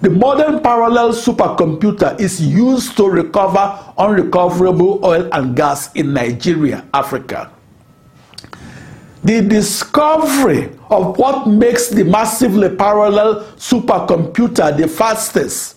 The 0.00 0.08
modern 0.08 0.60
parallel 0.60 1.12
supercomputer 1.12 2.18
is 2.18 2.40
used 2.40 2.96
to 2.96 3.04
recover 3.04 3.78
unrecoverable 3.98 5.04
oil 5.04 5.28
and 5.32 5.54
gas 5.54 5.92
in 5.92 6.14
Nigeria, 6.14 6.86
Africa. 6.94 7.52
The 9.22 9.42
discovery 9.42 10.70
of 10.88 11.18
what 11.18 11.46
makes 11.46 11.88
the 11.88 12.04
massively 12.04 12.74
parallel 12.74 13.44
supercomputer 13.56 14.74
the 14.74 14.88
fastest 14.88 15.76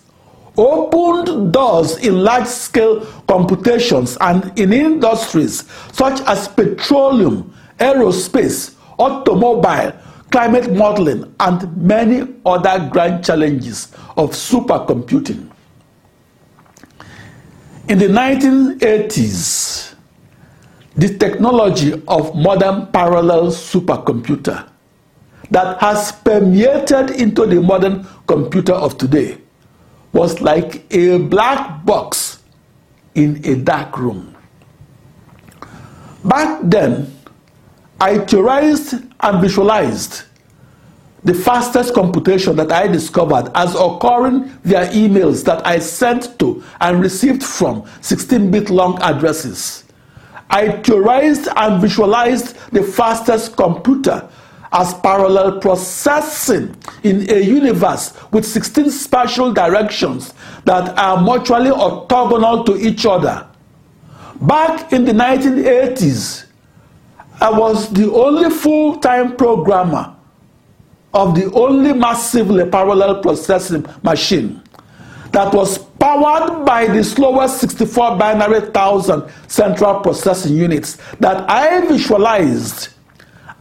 opened 0.56 1.52
doors 1.52 1.98
in 1.98 2.22
large 2.24 2.46
scale 2.46 3.04
computations 3.28 4.16
and 4.22 4.58
in 4.58 4.72
industries 4.72 5.64
such 5.92 6.22
as 6.22 6.48
petroleum, 6.48 7.52
aerospace, 7.78 8.74
automobile, 8.98 9.92
climate 10.34 10.72
modeling, 10.72 11.32
and 11.38 11.76
many 11.76 12.26
other 12.44 12.88
grand 12.90 13.24
challenges 13.24 13.92
of 14.16 14.30
supercomputing. 14.32 15.48
In 17.88 17.98
the 17.98 18.08
1980s, 18.08 19.94
the 20.96 21.16
technology 21.18 21.92
of 22.08 22.34
modern 22.34 22.88
parallel 22.88 23.52
supercomputer 23.52 24.68
that 25.52 25.80
has 25.80 26.10
permeated 26.10 27.10
into 27.10 27.46
the 27.46 27.60
modern 27.62 28.04
computer 28.26 28.72
of 28.72 28.98
today 28.98 29.38
was 30.12 30.40
like 30.40 30.92
a 30.92 31.16
black 31.18 31.84
box 31.84 32.42
in 33.14 33.40
a 33.44 33.54
dark 33.54 33.96
room. 33.96 34.34
Back 36.24 36.58
then, 36.64 37.13
I 38.00 38.18
theorized 38.18 38.94
and 39.20 39.40
visualized 39.40 40.24
the 41.22 41.32
fastest 41.32 41.94
computation 41.94 42.54
that 42.56 42.70
I 42.70 42.86
discovered 42.86 43.50
as 43.54 43.74
occurring 43.74 44.44
via 44.62 44.88
emails 44.88 45.42
that 45.44 45.66
I 45.66 45.78
sent 45.78 46.38
to 46.38 46.62
and 46.80 47.00
received 47.00 47.42
from 47.42 47.88
16 48.02 48.50
bit 48.50 48.68
long 48.68 49.00
addresses. 49.00 49.84
I 50.50 50.82
theorized 50.82 51.48
and 51.56 51.80
visualized 51.80 52.56
the 52.72 52.82
fastest 52.82 53.56
computer 53.56 54.28
as 54.74 54.92
parallel 54.94 55.60
processing 55.60 56.76
in 57.04 57.30
a 57.30 57.40
universe 57.40 58.12
with 58.32 58.44
16 58.44 58.90
spatial 58.90 59.52
directions 59.52 60.34
that 60.64 60.98
are 60.98 61.22
mutually 61.22 61.70
orthogonal 61.70 62.66
to 62.66 62.76
each 62.76 63.06
other. 63.06 63.46
Back 64.42 64.92
in 64.92 65.04
the 65.04 65.12
1980s, 65.12 66.43
I 67.40 67.50
was 67.50 67.92
the 67.92 68.10
only 68.12 68.50
full 68.50 68.96
time 68.98 69.36
programmer 69.36 70.14
of 71.12 71.34
the 71.34 71.50
only 71.52 71.92
massively 71.92 72.68
parallel 72.68 73.20
processing 73.22 73.86
machine 74.02 74.62
that 75.30 75.52
was 75.52 75.78
powered 75.78 76.64
by 76.64 76.86
the 76.86 77.02
slowest 77.02 77.60
64 77.60 78.16
binary 78.16 78.60
thousand 78.72 79.30
central 79.48 80.00
processing 80.00 80.56
units 80.56 80.98
that 81.20 81.48
I 81.48 81.86
visualized 81.86 82.88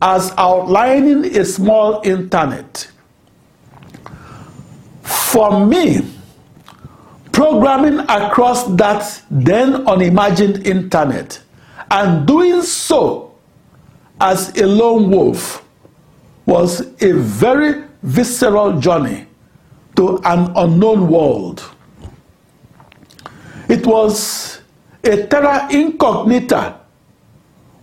as 0.02 0.34
outlining 0.38 1.26
a 1.38 1.46
small 1.46 2.02
internet. 2.04 2.90
For 5.02 5.66
me, 5.66 6.06
programming 7.32 8.00
across 8.10 8.66
that 8.76 9.22
then 9.32 9.88
unimagined 9.88 10.66
internet 10.68 11.42
and 11.90 12.28
doing 12.28 12.62
so 12.62 13.33
as 14.20 14.56
a 14.58 14.66
lone 14.66 15.10
wolf 15.10 15.66
was 16.46 16.82
a 17.02 17.14
very 17.14 17.84
visceral 18.02 18.80
journey 18.80 19.28
to 19.96 20.20
an 20.26 20.52
unknown 20.56 21.08
world. 21.08 21.64
It 23.70 23.86
was 23.86 24.62
a 25.04 25.26
terra 25.28 25.68
incognita 25.72 26.80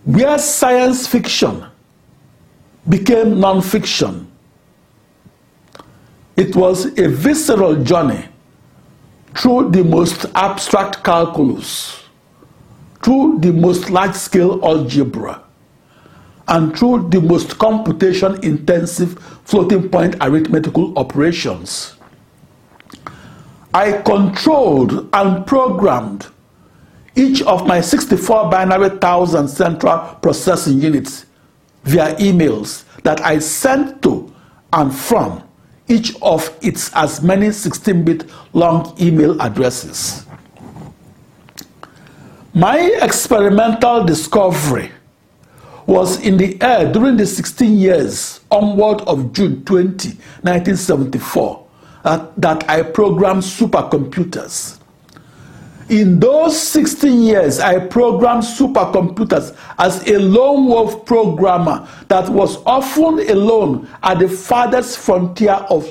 where 0.05 0.37
science 0.37 1.07
fiction 1.07 1.65
became 2.87 3.39
non-fiction. 3.39 4.31
It 6.35 6.55
was 6.55 6.85
a 6.97 7.07
visceral 7.07 7.83
journey 7.83 8.25
through 9.35 9.71
the 9.71 9.83
most 9.83 10.25
abstract 10.35 11.03
calculus, 11.03 12.03
through 13.03 13.39
the 13.39 13.51
most 13.51 13.89
large-scale 13.89 14.59
algebra, 14.63 15.43
and 16.51 16.77
through 16.77 17.09
the 17.09 17.21
most 17.21 17.57
computation-intensive 17.57 19.17
floating-point 19.45 20.15
arithmetical 20.21 20.97
operations. 20.99 21.95
I 23.73 23.93
controlled 24.01 25.09
and 25.13 25.47
programmed 25.47 26.27
each 27.15 27.41
of 27.43 27.65
my 27.65 27.79
64 27.79 28.49
binary 28.49 28.89
thousand 28.99 29.47
central 29.47 29.99
processing 30.21 30.81
units 30.81 31.25
via 31.83 32.15
emails 32.15 32.83
that 33.03 33.21
I 33.21 33.39
sent 33.39 34.01
to 34.03 34.33
and 34.73 34.93
from 34.93 35.41
each 35.87 36.13
of 36.21 36.57
its 36.61 36.91
as 36.95 37.21
many 37.21 37.47
16-bit 37.47 38.29
long 38.53 38.93
email 38.99 39.41
addresses. 39.41 40.25
My 42.53 42.77
experimental 43.01 44.03
discovery 44.03 44.91
was 45.87 46.19
in 46.21 46.37
the 46.37 46.61
air 46.61 46.91
during 46.91 47.17
the 47.17 47.25
16 47.25 47.77
years 47.77 48.41
onward 48.51 49.01
of 49.01 49.33
June 49.33 49.63
20, 49.65 50.09
1974 50.09 51.67
uh, 52.03 52.27
that 52.37 52.69
I 52.69 52.83
programmed 52.83 53.43
supercomputers. 53.43 54.79
In 55.89 56.19
those 56.19 56.57
16 56.59 57.21
years, 57.21 57.59
I 57.59 57.79
programmed 57.79 58.43
supercomputers 58.43 59.57
as 59.77 60.07
a 60.07 60.17
lone 60.19 60.67
wolf 60.67 61.05
programmer 61.05 61.85
that 62.07 62.29
was 62.29 62.57
often 62.65 63.29
alone 63.29 63.89
at 64.01 64.19
the 64.19 64.29
farthest 64.29 64.99
frontier 64.99 65.53
of, 65.69 65.85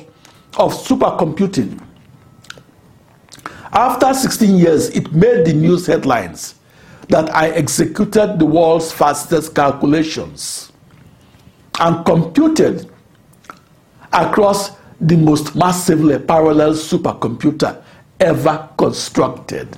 of 0.59 0.73
supercomputing. 0.73 1.83
After 3.73 4.13
16 4.15 4.57
years, 4.57 4.89
it 4.91 5.13
made 5.13 5.45
the 5.45 5.53
news 5.53 5.87
headlines 5.87 6.55
that 7.11 7.35
I 7.35 7.51
executed 7.51 8.39
the 8.39 8.47
world's 8.47 8.93
fastest 8.93 9.55
calculations 9.55 10.73
and 11.79 12.05
computed 12.05 12.91
across 14.13 14.73
the 15.01 15.17
most 15.17 15.57
massively 15.57 16.19
parallel 16.19 16.73
supercomputer 16.73 17.83
ever 18.19 18.69
constructed. 18.77 19.77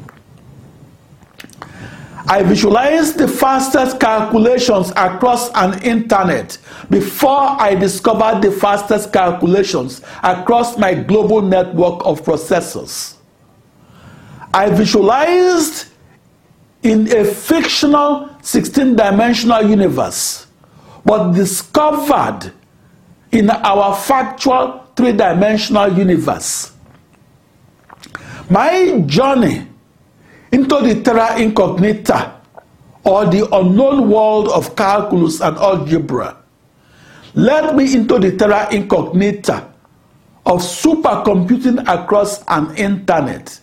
I 2.29 2.43
visualized 2.43 3.19
the 3.19 3.27
fastest 3.27 3.99
calculations 3.99 4.91
across 4.91 5.51
an 5.55 5.83
internet 5.83 6.57
before 6.89 7.61
I 7.61 7.75
discovered 7.75 8.43
the 8.43 8.53
fastest 8.53 9.13
calculations 9.13 10.03
across 10.23 10.79
my 10.79 10.95
global 10.95 11.43
network 11.43 12.05
of 12.05 12.23
processors. 12.23 13.17
I 14.55 14.71
visualized 14.71 15.92
in 16.83 17.07
a 17.17 17.25
fictional 17.25 18.29
16 18.43 18.97
dimensional 18.97 19.63
universe, 19.63 20.47
but 21.05 21.33
discovered 21.33 22.53
in 23.31 23.51
our 23.51 23.95
factual 23.97 24.85
three 24.97 25.13
dimensional 25.13 25.93
universe. 25.97 26.73
My 28.51 29.01
journey 29.07 29.67
into 30.51 30.81
the 30.83 31.01
terra 31.03 31.39
incognita 31.41 32.41
or 33.05 33.25
the 33.27 33.49
unknown 33.57 34.11
world 34.11 34.49
of 34.49 34.77
calculus 34.77 35.41
and 35.41 35.57
algebra 35.57 36.37
led 37.35 37.75
me 37.75 37.95
into 37.95 38.19
the 38.19 38.37
terra 38.37 38.69
incognita 38.71 39.73
of 40.45 40.61
supercomputing 40.61 41.81
across 41.89 42.43
an 42.49 42.77
internet 42.77 43.62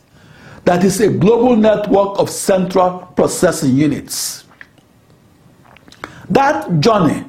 that 0.70 0.84
is 0.84 1.02
a 1.02 1.10
global 1.10 1.56
network 1.56 2.20
of 2.20 2.30
central 2.30 3.00
processing 3.16 3.76
units. 3.76 4.44
That 6.30 6.80
journey 6.80 7.26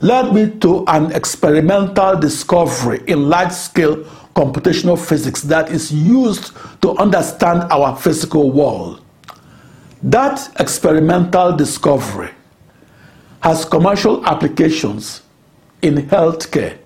led 0.00 0.34
me 0.34 0.58
to 0.62 0.84
an 0.88 1.12
experimental 1.12 2.18
discovery 2.18 3.00
in 3.06 3.28
large-scale 3.28 3.98
computational 4.34 4.98
physics 4.98 5.42
that 5.42 5.70
is 5.70 5.92
used 5.92 6.50
to 6.82 6.96
understand 6.96 7.62
our 7.70 7.96
physical 7.96 8.50
world. 8.50 9.02
That 10.02 10.52
experimental 10.58 11.56
discovery 11.56 12.30
has 13.40 13.64
commercial 13.64 14.26
applications 14.26 15.22
in 15.82 15.94
healthcare, 16.08 16.76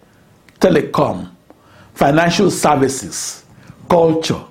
telecom, 0.61 1.31
financial 1.95 2.51
services, 2.51 3.47
culture, 3.89 4.45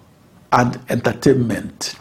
and 0.51 0.79
entertainment. 0.89 1.95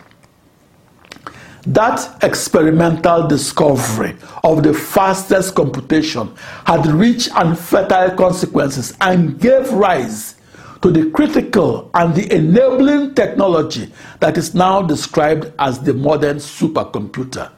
That 1.67 2.25
experimental 2.25 3.29
discovery 3.29 4.17
of 4.43 4.63
the 4.63 4.73
fastest 4.73 5.55
computation 5.55 6.35
had 6.65 6.87
rich 6.87 7.29
and 7.35 7.59
fertile 7.59 8.17
consequences 8.17 8.97
and 9.01 9.39
gave 9.39 9.71
rise 9.73 10.37
to 10.81 10.91
the 10.91 11.11
critical 11.11 11.91
and 11.93 12.15
the 12.15 12.35
enabling 12.35 13.15
technology 13.15 13.93
that 14.21 14.39
is 14.39 14.55
now 14.55 14.81
described 14.81 15.53
as 15.59 15.79
the 15.81 15.93
modern 15.93 16.39
supercomputer. 16.39 17.51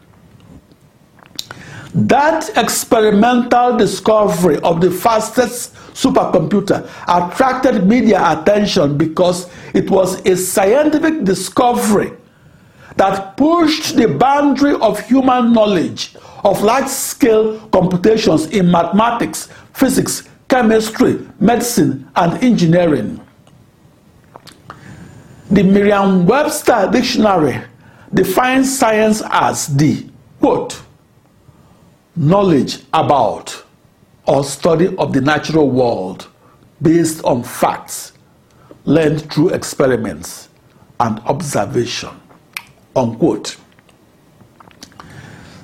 That 1.94 2.57
experimental 2.57 3.76
discovery 3.76 4.59
of 4.61 4.81
the 4.81 4.90
fastest 4.90 5.74
supercomputer 5.92 6.88
attracted 7.07 7.87
media 7.87 8.18
attention 8.33 8.96
because 8.96 9.50
it 9.74 9.90
was 9.90 10.24
a 10.26 10.37
scientific 10.37 11.24
discovery 11.24 12.12
that 12.96 13.37
pushed 13.37 13.96
the 13.96 14.09
boundary 14.09 14.74
of 14.76 15.00
human 15.07 15.52
knowledge 15.52 16.16
of 16.44 16.62
large-scale 16.62 17.61
computations 17.68 18.46
in 18.46 18.70
mathematics, 18.70 19.48
physics, 19.74 20.28
chemistry, 20.48 21.26
medicine, 21.40 22.09
and 22.16 22.42
engineering. 22.42 23.20
The 25.50 25.62
Merriam-Webster 25.62 26.88
dictionary 26.90 27.61
defines 28.12 28.78
science 28.78 29.22
as 29.31 29.66
the, 29.76 30.07
quote, 30.40 30.83
knowledge 32.16 32.79
about 32.92 33.64
or 34.27 34.44
study 34.44 34.94
of 34.96 35.12
the 35.12 35.20
natural 35.20 35.70
world 35.70 36.29
based 36.81 37.25
on 37.25 37.42
facts 37.42 38.12
learned 38.85 39.31
through 39.33 39.51
experiments 39.51 40.48
and 41.01 41.18
observation 41.20 42.11
unquote. 42.94 43.57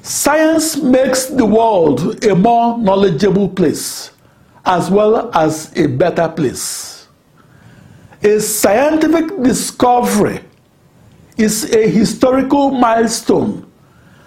Science 0.03 0.77
makes 0.77 1.27
the 1.27 1.45
world 1.45 2.25
a 2.25 2.35
more 2.35 2.79
knowledgeable 2.79 3.49
place 3.49 4.13
as 4.65 4.91
well 4.91 5.31
as 5.35 5.77
a 5.77 5.87
better 5.87 6.29
place. 6.29 7.09
A 8.23 8.41
scientific 8.41 9.43
discovery 9.43 10.41
is 11.37 11.71
a 11.75 11.89
historical 11.89 12.71
milestone 12.71 13.68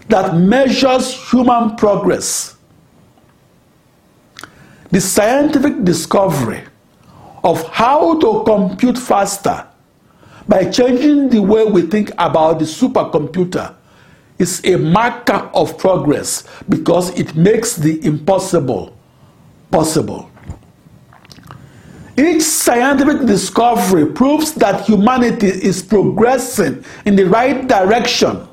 that 0.08 0.36
measures 0.36 1.14
human 1.32 1.76
progress. 1.76 2.56
The 4.92 5.00
scientific 5.00 5.84
discovery 5.84 6.64
of 7.44 7.68
how 7.70 8.20
to 8.20 8.44
compute 8.46 8.98
faster 8.98 9.66
by 10.48 10.66
changing 10.70 11.30
the 11.30 11.40
way 11.40 11.64
we 11.64 11.84
think 11.84 12.12
about 12.18 12.60
the 12.60 12.66
supercomputer 12.66 13.74
is 14.38 14.62
a 14.66 14.76
marker 14.76 15.50
of 15.54 15.78
progress 15.78 16.44
because 16.68 17.18
it 17.18 17.36
makes 17.36 17.76
the 17.76 18.04
impossible 18.06 18.98
possible. 19.70 20.30
Each 22.18 22.42
scientific 22.44 23.26
discovery 23.26 24.06
proves 24.06 24.54
that 24.56 24.86
humanity 24.86 25.48
is 25.48 25.82
progressing 25.82 26.84
in 27.06 27.16
the 27.16 27.26
right 27.26 27.66
direction. 27.68 28.48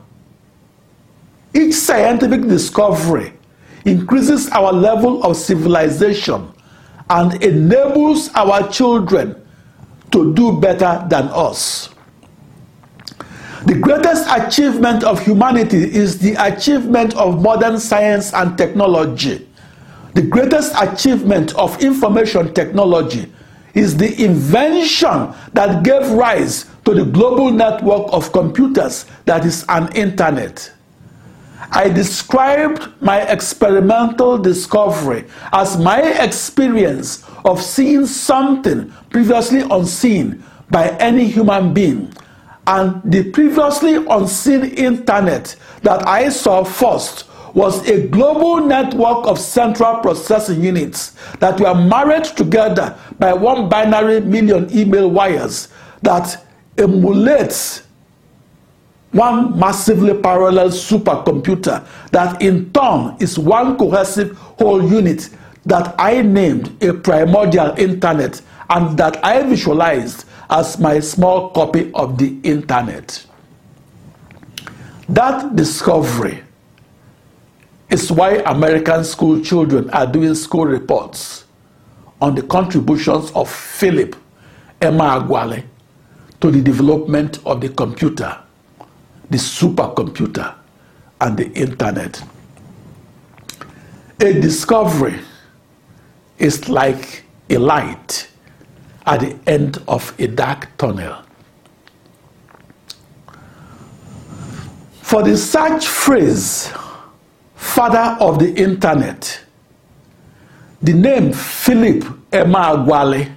Each 1.59 1.75
scientific 1.75 2.43
discovery 2.43 3.33
increases 3.85 4.49
our 4.51 4.73
level 4.73 5.25
of 5.25 5.37
civilization 5.37 6.53
and 7.11 7.43
enables 7.43 8.29
our 8.35 8.69
children 8.71 9.35
to 10.13 10.33
do 10.35 10.61
better 10.61 11.05
than 11.09 11.29
us. 11.33 11.89
The 13.67 13.75
greatest 13.75 14.25
achievement 14.31 15.03
of 15.03 15.21
humanity 15.21 15.79
is 15.79 16.19
the 16.21 16.35
achievement 16.35 17.17
of 17.17 17.43
modern 17.43 17.81
science 17.81 18.33
and 18.33 18.57
technology. 18.57 19.49
The 20.15 20.23
greatest 20.23 20.73
achievement 20.81 21.57
of 21.57 21.83
information 21.83 22.55
technology 22.55 23.33
is 23.75 23.97
the 23.97 24.25
invention 24.25 25.35
that 25.55 25.83
gave 25.83 26.09
rise 26.13 26.67
to 26.85 26.95
the 26.95 27.05
global 27.05 27.51
network 27.51 28.07
of 28.13 28.31
computers 28.31 29.07
that 29.25 29.45
is 29.45 29.65
an 29.69 29.93
internet. 29.97 30.73
I 31.71 31.89
described 31.89 32.89
my 33.01 33.23
experimental 33.23 34.39
discovery 34.39 35.27
as 35.53 35.77
my 35.79 36.01
experience 36.01 37.25
of 37.45 37.63
seeing 37.63 38.07
something 38.07 38.93
previously 39.11 39.61
unseen 39.71 40.43
by 40.71 40.89
any 40.99 41.27
human 41.27 41.75
being 41.75 42.13
and 42.69 43.01
the 43.03 43.31
previously 43.31 43.97
unseen 44.11 44.65
internet 44.65 45.57
that 45.83 46.07
I 46.07 46.29
saw 46.29 46.65
first 46.65 47.25
was 47.55 47.89
a 47.89 48.07
global 48.09 48.61
network 48.61 49.27
of 49.27 49.39
central 49.39 49.97
processing 50.01 50.63
units 50.63 51.17
that 51.41 51.59
were 51.59 51.75
married 51.75 52.25
together 52.25 52.97
by 53.19 53.33
one 53.33 53.71
binary 53.71 54.21
million 54.21 54.71
email 54.77 55.11
wires 55.11 55.69
that 56.03 56.45
emulates 56.77 57.88
one 59.13 59.59
massively 59.59 60.15
parallel 60.15 60.69
supercomputer 60.69 61.87
that 62.11 62.41
in 62.43 62.71
turn 62.73 63.17
is 63.21 63.39
one 63.39 63.77
cohesive 63.79 64.37
whole 64.37 64.83
unit 64.83 65.31
that 65.65 65.95
I 65.99 66.23
named 66.23 66.83
a 66.83 66.93
primordial 66.93 67.75
internet 67.79 68.41
and 68.71 68.99
that 68.99 69.23
I 69.25 69.43
visualized 69.43 70.25
as 70.51 70.79
my 70.79 71.01
small 71.01 71.51
copy 71.51 71.91
of 71.95 72.19
the 72.19 72.39
internet. 72.43 73.25
That 75.09 75.57
discovery 75.57 76.43
is 77.89 78.13
why 78.13 78.37
American 78.45 79.05
school 79.05 79.41
children 79.43 79.89
are 79.91 80.07
doing 80.07 80.35
school 80.35 80.67
reports 80.67 81.45
on 82.21 82.35
the 82.35 82.43
contributions 82.43 83.31
of 83.33 83.51
Philip 83.51 84.17
Emeagwali 84.81 85.65
to 86.41 86.51
the 86.51 86.61
development 86.61 87.39
of 87.47 87.61
the 87.61 87.69
computer, 87.71 88.39
the 89.31 89.37
supercomputer, 89.39 90.55
and 91.21 91.37
the 91.37 91.51
internet. 91.53 92.23
A 94.21 94.33
discovery 94.41 95.19
is 96.39 96.69
like 96.69 97.25
a 97.51 97.59
light 97.59 98.29
at 99.07 99.21
the 99.21 99.39
end 99.47 99.83
of 99.89 100.15
a 100.19 100.27
dark 100.27 100.69
tunnel. 100.77 101.23
For 105.03 105.23
the 105.23 105.37
search 105.37 105.87
phrase, 105.87 106.71
father 107.55 108.17
of 108.21 108.39
the 108.39 108.53
internet, 108.55 109.41
the 110.83 110.93
name 110.93 111.33
Philip 111.33 112.05
Emeagwali 112.31 113.33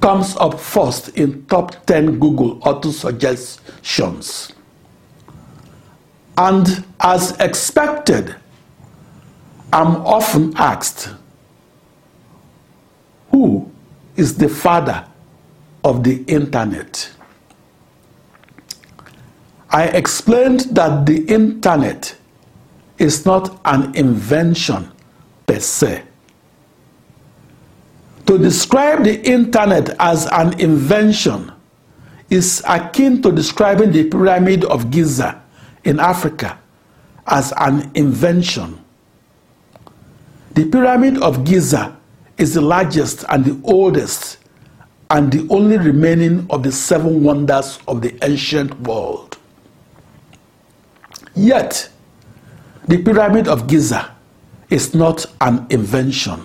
comes 0.00 0.36
up 0.36 0.58
first 0.58 1.10
in 1.10 1.44
top 1.46 1.86
10 1.86 2.18
Google 2.18 2.58
auto 2.62 2.90
suggestions. 2.90 4.52
And 6.36 6.84
as 7.00 7.38
expected, 7.38 8.34
I'm 9.72 9.96
often 10.06 10.54
asked, 10.56 11.10
who 13.30 13.70
is 14.16 14.36
the 14.36 14.48
father 14.48 15.06
of 15.84 16.02
the 16.02 16.24
internet? 16.24 17.10
I 19.70 19.84
explained 19.84 20.60
that 20.72 21.06
the 21.06 21.24
internet 21.26 22.16
is 22.98 23.24
not 23.24 23.60
an 23.64 23.94
invention 23.94 24.90
per 25.46 25.60
se. 25.60 26.02
To 28.30 28.38
describe 28.38 29.02
the 29.02 29.20
internet 29.28 29.90
as 29.98 30.28
an 30.30 30.60
invention 30.60 31.50
is 32.30 32.62
akin 32.64 33.20
to 33.22 33.32
describing 33.32 33.90
the 33.90 34.04
Pyramid 34.04 34.64
of 34.66 34.88
Giza 34.88 35.42
in 35.82 35.98
Africa 35.98 36.56
as 37.26 37.52
an 37.56 37.90
invention. 37.96 38.84
The 40.54 40.64
Pyramid 40.64 41.20
of 41.20 41.42
Giza 41.44 41.98
is 42.38 42.54
the 42.54 42.60
largest 42.60 43.24
and 43.30 43.44
the 43.44 43.60
oldest 43.68 44.38
and 45.10 45.32
the 45.32 45.44
only 45.52 45.78
remaining 45.78 46.46
of 46.50 46.62
the 46.62 46.70
seven 46.70 47.24
wonders 47.24 47.80
of 47.88 48.00
the 48.00 48.16
ancient 48.22 48.80
world. 48.82 49.38
Yet, 51.34 51.90
the 52.86 53.02
Pyramid 53.02 53.48
of 53.48 53.66
Giza 53.66 54.14
is 54.68 54.94
not 54.94 55.26
an 55.40 55.66
invention. 55.70 56.44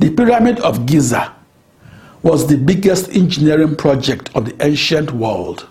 The 0.00 0.08
Pyramid 0.08 0.58
of 0.60 0.86
Giza 0.86 1.34
was 2.22 2.46
the 2.46 2.56
biggest 2.56 3.10
engineering 3.10 3.76
project 3.76 4.30
of 4.34 4.46
the 4.46 4.64
ancient 4.64 5.10
world. 5.10 5.68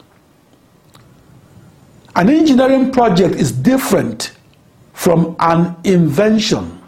An 2.16 2.30
engineering 2.30 2.92
project 2.92 3.34
is 3.34 3.52
different 3.52 4.34
from 4.94 5.36
an 5.40 5.76
invention. 5.84 6.80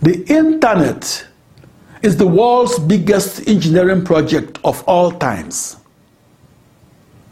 The 0.00 0.24
internet 0.32 1.26
is 2.00 2.16
the 2.16 2.26
world's 2.26 2.78
biggest 2.78 3.46
engineering 3.46 4.02
project 4.02 4.58
of 4.64 4.82
all 4.88 5.12
times. 5.12 5.76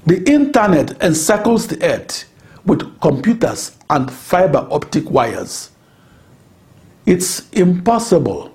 The 0.05 0.23
internet 0.31 1.03
encircles 1.03 1.67
the 1.67 1.83
earth 1.83 2.27
with 2.67 3.01
computers 3.01 3.79
and 3.89 4.13
fiber 4.13 4.69
optic 4.71 5.11
wires. 5.11 5.71
It's 7.07 7.51
impossible 7.51 8.55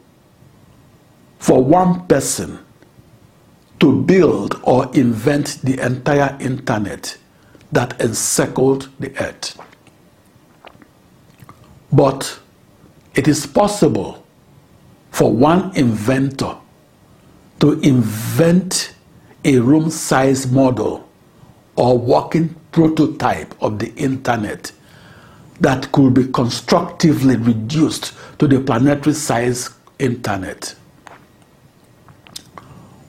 for 1.38 1.64
one 1.64 2.08
person 2.08 2.60
to 3.80 4.02
build 4.04 4.60
or 4.64 4.90
invent 4.94 5.60
the 5.64 5.80
entire 5.80 6.38
internet 6.40 7.18
that 7.72 8.00
encircled 8.02 8.90
the 9.00 9.16
earth. 9.24 9.60
But 11.92 12.40
it 13.16 13.28
is 13.28 13.46
possible 13.46 14.26
for 15.12 15.32
one 15.32 15.76
inventor 15.76 16.58
to 17.60 17.74
invent 17.82 18.94
a 19.44 19.60
room 19.60 19.90
size 19.90 20.52
model 20.52 21.08
or 21.76 21.98
working 21.98 22.56
prototype 22.72 23.56
of 23.62 23.80
the 23.80 23.94
internet 23.96 24.72
that 25.60 25.92
could 25.92 26.14
be 26.14 26.28
constructively 26.28 27.36
reduced 27.36 28.14
to 28.40 28.48
the 28.48 28.60
planetary 28.60 29.14
size 29.14 29.70
internet. 30.00 30.76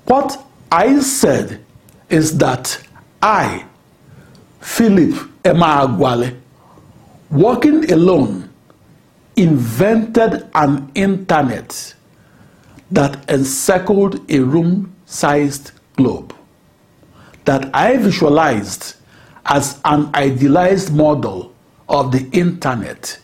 What 0.06 0.44
I 0.72 1.00
said 1.00 1.64
is 2.08 2.36
that 2.38 2.80
I, 3.22 3.64
Philip 4.60 5.14
Emeagwali, 5.44 6.36
working 7.30 7.90
alone, 7.92 8.50
invented 9.36 10.48
an 10.54 10.90
internet 10.94 11.94
that 12.90 13.30
encircled 13.30 14.28
a 14.30 14.40
room 14.40 14.94
sized 15.06 15.70
globe 15.96 16.34
that 17.44 17.74
I 17.74 17.96
visualized 17.96 18.96
as 19.46 19.80
an 19.84 20.10
idealized 20.14 20.94
model 20.94 21.49
of 21.90 22.12
the 22.12 22.28
internet 22.30 23.18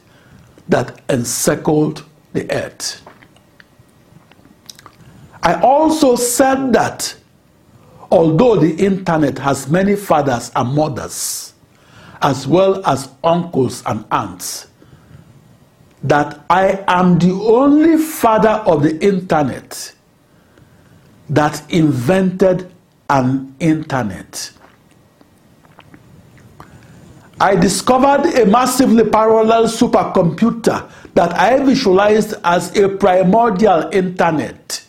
that 0.68 1.00
encircled 1.08 2.04
the 2.32 2.50
earth. 2.52 3.00
I 5.42 5.60
also 5.60 6.16
said 6.16 6.72
that 6.72 7.14
although 8.10 8.56
the 8.56 8.74
internet 8.74 9.38
has 9.38 9.68
many 9.70 9.94
fathers 9.96 10.50
and 10.56 10.74
mothers, 10.74 11.54
as 12.20 12.46
well 12.46 12.84
as 12.86 13.08
uncles 13.22 13.82
and 13.86 14.04
aunts, 14.10 14.66
that 16.02 16.44
I 16.50 16.84
am 16.88 17.18
the 17.18 17.32
only 17.32 17.96
father 17.98 18.62
of 18.66 18.82
the 18.82 18.98
internet 19.04 19.94
that 21.30 21.62
invented 21.70 22.72
an 23.10 23.54
internet. 23.60 24.50
I 27.38 27.54
discovered 27.54 28.24
a 28.34 28.46
massively 28.46 29.04
parallel 29.04 29.64
supercomputer 29.64 30.88
that 31.12 31.34
I 31.34 31.62
visualized 31.62 32.32
as 32.42 32.74
a 32.74 32.88
primordial 32.88 33.90
internet. 33.92 34.82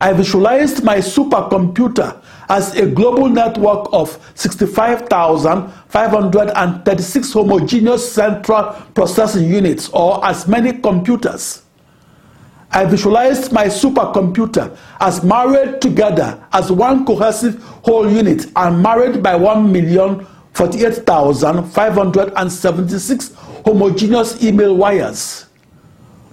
I 0.00 0.12
visualized 0.12 0.82
my 0.82 0.96
supercomputer 0.98 2.20
as 2.48 2.74
a 2.74 2.86
global 2.86 3.28
network 3.28 3.86
of 3.92 4.18
65,536 4.34 7.32
homogeneous 7.32 8.12
central 8.12 8.72
processing 8.94 9.48
units 9.48 9.88
or 9.90 10.26
as 10.26 10.48
many 10.48 10.72
computers. 10.72 11.62
I 12.72 12.84
visualized 12.84 13.52
my 13.52 13.66
supercomputer 13.66 14.76
as 15.00 15.22
married 15.22 15.80
together 15.80 16.44
as 16.52 16.72
one 16.72 17.06
cohesive 17.06 17.62
whole 17.84 18.10
unit 18.10 18.46
and 18.56 18.82
married 18.82 19.22
by 19.22 19.36
1,048,576 20.56 23.34
homogeneous 23.64 24.42
email 24.42 24.74
wires. 24.74 25.44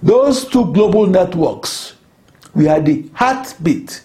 Those 0.02 0.46
two 0.46 0.72
global 0.72 1.06
networks 1.06 1.92
were 2.54 2.80
the 2.80 3.04
heartbeat 3.12 4.02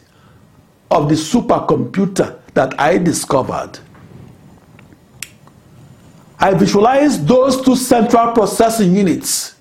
of 0.91 1.07
the 1.07 1.15
supercomputer 1.15 2.37
that 2.53 2.77
I 2.79 2.97
discovered. 2.97 3.79
I 6.39 6.53
visualized 6.53 7.25
those 7.27 7.61
two 7.61 7.75
central 7.77 8.33
processing 8.33 8.93
units 8.95 9.55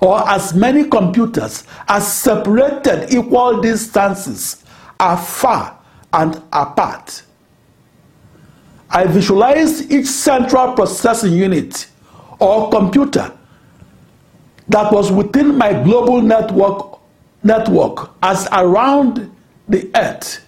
or 0.00 0.26
as 0.28 0.52
many 0.54 0.84
computers 0.88 1.64
as 1.88 2.06
separated 2.10 3.14
equal 3.14 3.60
distances 3.62 4.62
are 5.00 5.16
far 5.16 5.78
and 6.12 6.42
apart. 6.52 7.22
I 8.96 9.04
visualized 9.04 9.92
each 9.92 10.06
central 10.06 10.72
processing 10.72 11.34
unit 11.34 11.86
or 12.38 12.70
computer 12.70 13.30
that 14.68 14.90
was 14.90 15.12
within 15.12 15.58
my 15.58 15.74
global 15.82 16.22
network, 16.22 16.98
network 17.42 18.12
as 18.22 18.48
around 18.52 19.30
the 19.68 19.90
earth 19.94 20.42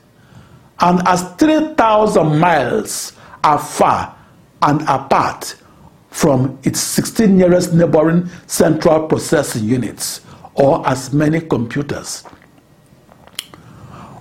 and 0.80 1.07
as 1.07 1.30
3,000 1.34 2.38
miles 2.40 3.12
afar 3.44 4.16
and 4.62 4.80
apart 4.88 5.55
from 6.09 6.59
its 6.62 6.80
16 6.80 7.36
nearest 7.36 7.74
neighboring 7.74 8.30
central 8.46 9.07
processing 9.09 9.64
units, 9.64 10.22
or 10.55 10.88
as 10.88 11.12
many 11.12 11.42
computers. 11.42 12.24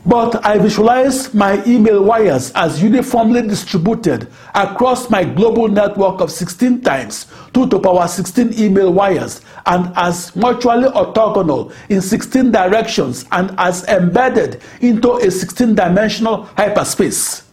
But 0.08 0.46
I 0.46 0.58
visualize 0.58 1.34
my 1.34 1.62
email 1.66 2.02
wires 2.02 2.54
as 2.56 2.82
uniformly 2.82 3.42
distributed 3.42 4.32
across 4.56 5.10
my 5.10 5.26
global 5.26 5.68
network 5.68 6.22
of 6.22 6.32
16 6.32 6.80
times 6.82 7.26
2 7.54 7.68
to 7.68 7.80
power 7.80 8.08
16 8.08 8.58
email 8.58 8.94
wires 8.94 9.42
and 9.66 9.92
as 9.98 10.34
mutually 10.34 10.88
orthogonal 10.88 11.74
in 11.90 12.02
16 12.02 12.52
directions 12.52 13.26
and 13.34 13.54
as 13.58 13.84
embedded 13.90 14.62
into 14.80 15.18
a 15.18 15.30
16 15.30 15.76
dimensional 15.76 16.44
hyperspace. 16.56 17.44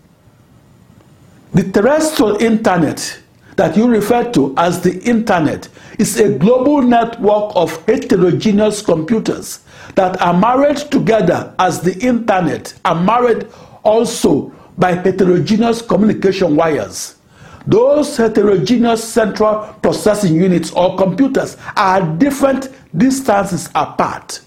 The 1.54 1.64
terrestrial 1.72 2.36
internet 2.36 3.18
that 3.56 3.76
you 3.76 3.88
refer 3.88 4.30
to 4.30 4.54
as 4.56 4.80
the 4.80 5.02
internet 5.02 5.68
is 5.98 6.20
a 6.20 6.38
global 6.38 6.82
network 6.82 7.50
of 7.56 7.84
heterogeneous 7.86 8.80
computers 8.80 9.58
that 9.94 10.20
are 10.20 10.34
married 10.38 10.76
together 10.76 11.54
as 11.58 11.80
the 11.80 11.96
internet 11.98 12.74
are 12.84 12.94
married 12.94 13.46
also 13.82 14.52
by 14.76 14.92
heterogeneous 14.94 15.82
communication 15.82 16.56
wires. 16.56 17.16
Those 17.66 18.16
heterogeneous 18.16 19.02
central 19.02 19.74
processing 19.80 20.34
units 20.34 20.70
or 20.72 20.96
computers 20.96 21.56
are 21.76 22.02
different 22.18 22.68
distances 22.96 23.70
apart. 23.74 24.40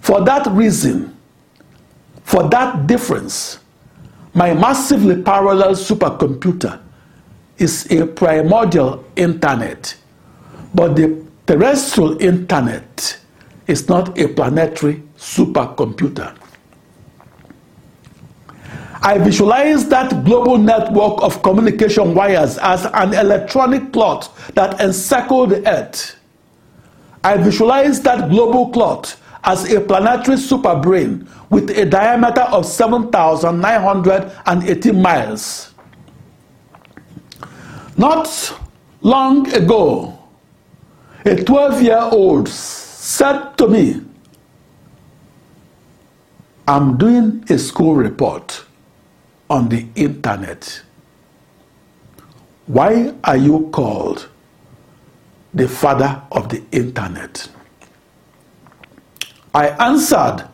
For 0.00 0.24
that 0.24 0.46
reason, 0.46 1.16
for 2.24 2.48
that 2.48 2.86
difference, 2.86 3.58
my 4.34 4.54
massively 4.54 5.22
parallel 5.22 5.72
supercomputer 5.72 6.80
is 7.58 7.90
a 7.92 8.06
primordial 8.06 9.04
internet, 9.16 9.94
but 10.74 10.96
the 10.96 11.22
terrestrial 11.46 12.20
internet 12.22 13.18
is 13.66 13.88
not 13.88 14.18
a 14.18 14.28
planetary 14.28 15.02
supercomputer. 15.16 16.36
I 19.04 19.18
visualize 19.18 19.88
that 19.88 20.24
global 20.24 20.58
network 20.58 21.20
of 21.22 21.42
communication 21.42 22.14
wires 22.14 22.56
as 22.58 22.86
an 22.86 23.14
electronic 23.14 23.92
cloth 23.92 24.52
that 24.54 24.80
encircled 24.80 25.50
the 25.50 25.68
Earth. 25.68 26.14
I 27.24 27.36
visualize 27.36 28.00
that 28.02 28.30
global 28.30 28.70
cloth 28.70 29.20
as 29.42 29.72
a 29.72 29.80
planetary 29.80 30.36
superbrain 30.36 31.26
with 31.50 31.70
a 31.70 31.84
diameter 31.84 32.42
of 32.42 32.64
7,980 32.64 34.92
miles. 34.92 35.74
Not 37.96 38.56
long 39.00 39.52
ago, 39.52 40.16
a 41.24 41.42
12 41.42 41.82
year 41.82 41.98
old 42.00 42.48
said 43.02 43.58
to 43.58 43.66
me, 43.66 44.00
I'm 46.68 46.96
doing 46.96 47.44
a 47.50 47.58
school 47.58 47.96
report 47.96 48.64
on 49.50 49.68
the 49.68 49.88
internet. 49.96 50.82
Why 52.66 53.12
are 53.24 53.36
you 53.36 53.70
called 53.72 54.28
the 55.52 55.66
father 55.66 56.22
of 56.30 56.48
the 56.48 56.62
internet? 56.70 57.48
I 59.52 59.70
answered 59.84 60.48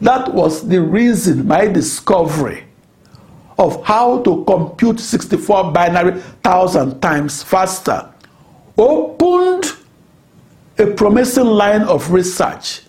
That 0.00 0.32
was 0.32 0.66
the 0.66 0.80
reason 0.80 1.46
my 1.46 1.66
discovery 1.66 2.69
of 3.60 3.84
how 3.84 4.22
to 4.22 4.42
compute 4.46 4.98
64 4.98 5.70
binary 5.70 6.18
thousand 6.42 6.98
times 7.00 7.42
faster 7.42 8.10
opened 8.78 9.76
a 10.78 10.86
promising 10.86 11.44
line 11.44 11.82
of 11.82 12.10
research 12.10 12.80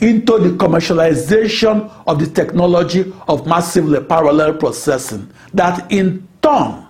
into 0.00 0.38
the 0.38 0.48
commercialization 0.58 1.88
of 2.08 2.18
the 2.18 2.26
technology 2.26 3.12
of 3.28 3.46
massively 3.46 4.00
parallel 4.02 4.54
processing 4.54 5.30
that 5.54 5.90
in 5.92 6.26
turn 6.42 6.84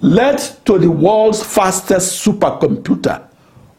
led 0.00 0.38
to 0.64 0.78
the 0.78 0.90
world's 0.90 1.42
fastest 1.42 2.26
supercomputer 2.26 3.22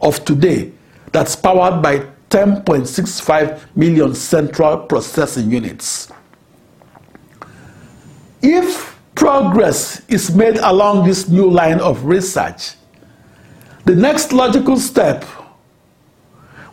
of 0.02 0.24
today 0.24 0.72
that's 1.12 1.36
powered 1.36 1.82
by 1.82 1.98
10.65 2.30 3.60
million 3.76 4.14
central 4.14 4.78
processing 4.78 5.50
units. 5.52 6.11
If 8.42 9.00
progress 9.16 10.02
is 10.08 10.34
made 10.34 10.58
along 10.58 11.06
this 11.06 11.28
new 11.28 11.50
line 11.50 11.80
of 11.80 12.06
research, 12.06 12.74
the 13.86 13.96
next 13.96 14.34
logical 14.34 14.78
step 14.78 15.26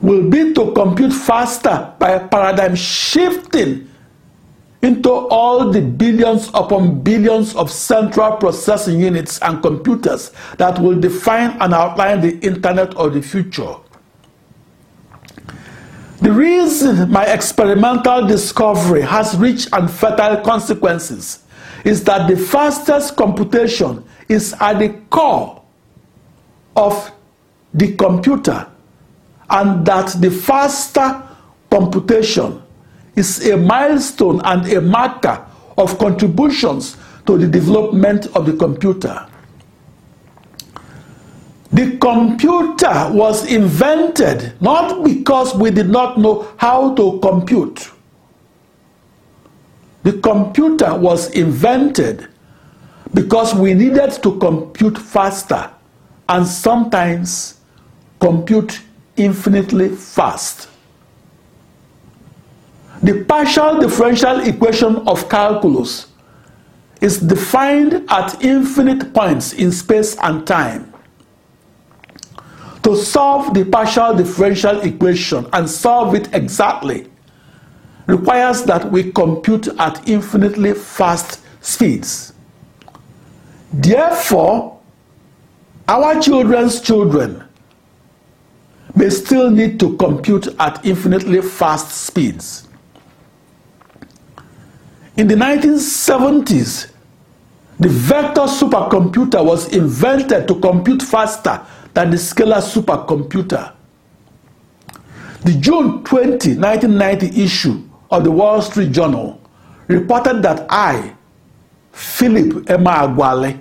will 0.00 0.28
be 0.30 0.54
to 0.54 0.72
compute 0.72 1.12
faster 1.12 1.92
by 1.98 2.18
paradigm 2.18 2.74
shifting 2.74 3.88
into 4.80 5.10
all 5.10 5.70
the 5.70 5.80
billions 5.80 6.48
upon 6.54 7.00
billions 7.00 7.54
of 7.56 7.70
central 7.70 8.36
processing 8.36 9.00
units 9.00 9.40
and 9.42 9.60
computers 9.60 10.30
that 10.56 10.78
will 10.78 10.98
define 10.98 11.50
and 11.60 11.74
outline 11.74 12.20
the 12.20 12.38
internet 12.38 12.94
of 12.94 13.12
the 13.12 13.20
future. 13.20 13.74
The 16.20 16.32
reason 16.32 17.10
my 17.10 17.24
experimental 17.24 18.26
discovery 18.26 19.02
has 19.02 19.36
rich 19.36 19.66
and 19.72 19.90
fertile 19.90 20.40
consequences 20.42 21.44
is 21.84 22.04
that 22.04 22.28
the 22.28 22.36
fastest 22.36 23.16
computation 23.16 24.04
is 24.28 24.54
at 24.60 24.78
the 24.78 24.90
core 25.10 25.62
of 26.76 27.12
the 27.74 27.94
computer 27.96 28.66
and 29.50 29.86
that 29.86 30.14
the 30.20 30.30
faster 30.30 31.22
computation 31.70 32.62
is 33.16 33.46
a 33.48 33.56
milestone 33.56 34.40
and 34.44 34.70
a 34.72 34.80
marker 34.80 35.44
of 35.76 35.98
contributions 35.98 36.96
to 37.26 37.36
the 37.38 37.46
development 37.46 38.26
of 38.34 38.46
the 38.46 38.52
computer. 38.54 39.26
The 41.70 41.98
computer 41.98 43.10
was 43.12 43.50
invented 43.52 44.54
not 44.60 45.04
because 45.04 45.54
we 45.54 45.70
did 45.70 45.90
not 45.90 46.18
know 46.18 46.48
how 46.56 46.94
to 46.94 47.18
compute. 47.20 47.90
The 50.08 50.18
computer 50.20 50.94
was 50.94 51.28
invented 51.32 52.28
because 53.12 53.54
we 53.54 53.74
needed 53.74 54.10
to 54.22 54.38
compute 54.38 54.96
faster 54.96 55.70
and 56.30 56.46
sometimes 56.46 57.60
compute 58.18 58.80
infinitely 59.18 59.90
fast. 59.90 60.70
The 63.02 63.22
partial 63.24 63.80
differential 63.80 64.40
equation 64.40 64.96
of 65.06 65.28
calculus 65.28 66.06
is 67.02 67.18
defined 67.18 68.06
at 68.08 68.42
infinite 68.42 69.12
points 69.12 69.52
in 69.52 69.70
space 69.70 70.16
and 70.22 70.46
time. 70.46 70.90
To 72.82 72.96
solve 72.96 73.52
the 73.52 73.66
partial 73.66 74.14
differential 74.16 74.80
equation 74.80 75.46
and 75.52 75.68
solve 75.68 76.14
it 76.14 76.34
exactly 76.34 77.10
requires 78.08 78.64
that 78.64 78.90
we 78.90 79.12
compute 79.12 79.68
at 79.78 80.08
infinitely 80.08 80.72
fast 80.72 81.42
speeds. 81.60 82.32
Therefore, 83.70 84.80
our 85.86 86.20
children's 86.20 86.80
children 86.80 87.44
may 88.94 89.10
still 89.10 89.50
need 89.50 89.78
to 89.80 89.94
compute 89.98 90.48
at 90.58 90.84
infinitely 90.86 91.42
fast 91.42 91.90
speeds. 91.90 92.66
In 95.18 95.28
the 95.28 95.34
1970s, 95.34 96.90
the 97.78 97.88
vector 97.90 98.42
supercomputer 98.42 99.44
was 99.44 99.68
invented 99.74 100.48
to 100.48 100.58
compute 100.60 101.02
faster 101.02 101.60
than 101.92 102.10
the 102.10 102.16
scalar 102.16 102.62
supercomputer. 102.62 103.74
The 105.44 105.52
June 105.60 106.02
20, 106.04 106.56
1990 106.56 107.42
issue 107.42 107.87
of 108.10 108.24
the 108.24 108.30
Wall 108.30 108.62
Street 108.62 108.92
Journal 108.92 109.40
reported 109.86 110.42
that 110.42 110.66
I, 110.68 111.14
Philip 111.92 112.66
Emeagwali, 112.66 113.58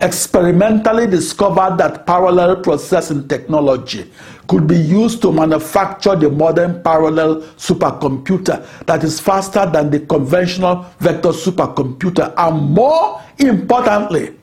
experimentally 0.00 1.06
discovered 1.06 1.78
that 1.78 2.06
parallel 2.06 2.56
processing 2.56 3.26
technology 3.28 4.12
could 4.46 4.66
be 4.66 4.76
used 4.76 5.22
to 5.22 5.32
manufacture 5.32 6.14
the 6.14 6.28
modern 6.28 6.82
parallel 6.82 7.40
supercomputer 7.56 8.66
that 8.84 9.02
is 9.02 9.18
faster 9.18 9.64
than 9.66 9.90
the 9.90 10.00
conventional 10.00 10.84
vector 10.98 11.30
supercomputer 11.30 12.32
and 12.36 12.70
more 12.70 13.22
importantly, 13.38 14.36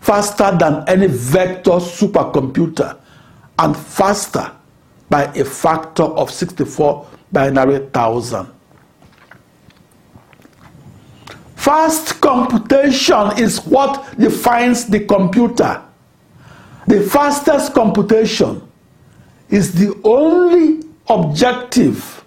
faster 0.00 0.56
than 0.58 0.84
any 0.86 1.06
vector 1.06 1.80
supercomputer 1.80 2.96
and 3.58 3.76
faster 3.76 4.52
by 5.08 5.24
a 5.24 5.44
factor 5.44 6.02
of 6.02 6.30
64 6.30 7.06
binary 7.32 7.86
thousand. 7.90 8.48
Fast 11.56 12.20
computation 12.20 13.38
is 13.38 13.64
what 13.66 14.18
defines 14.18 14.86
the 14.86 15.00
computer. 15.00 15.82
The 16.86 17.02
fastest 17.02 17.74
computation 17.74 18.62
is 19.50 19.74
the 19.74 19.98
only 20.04 20.88
objective 21.08 22.24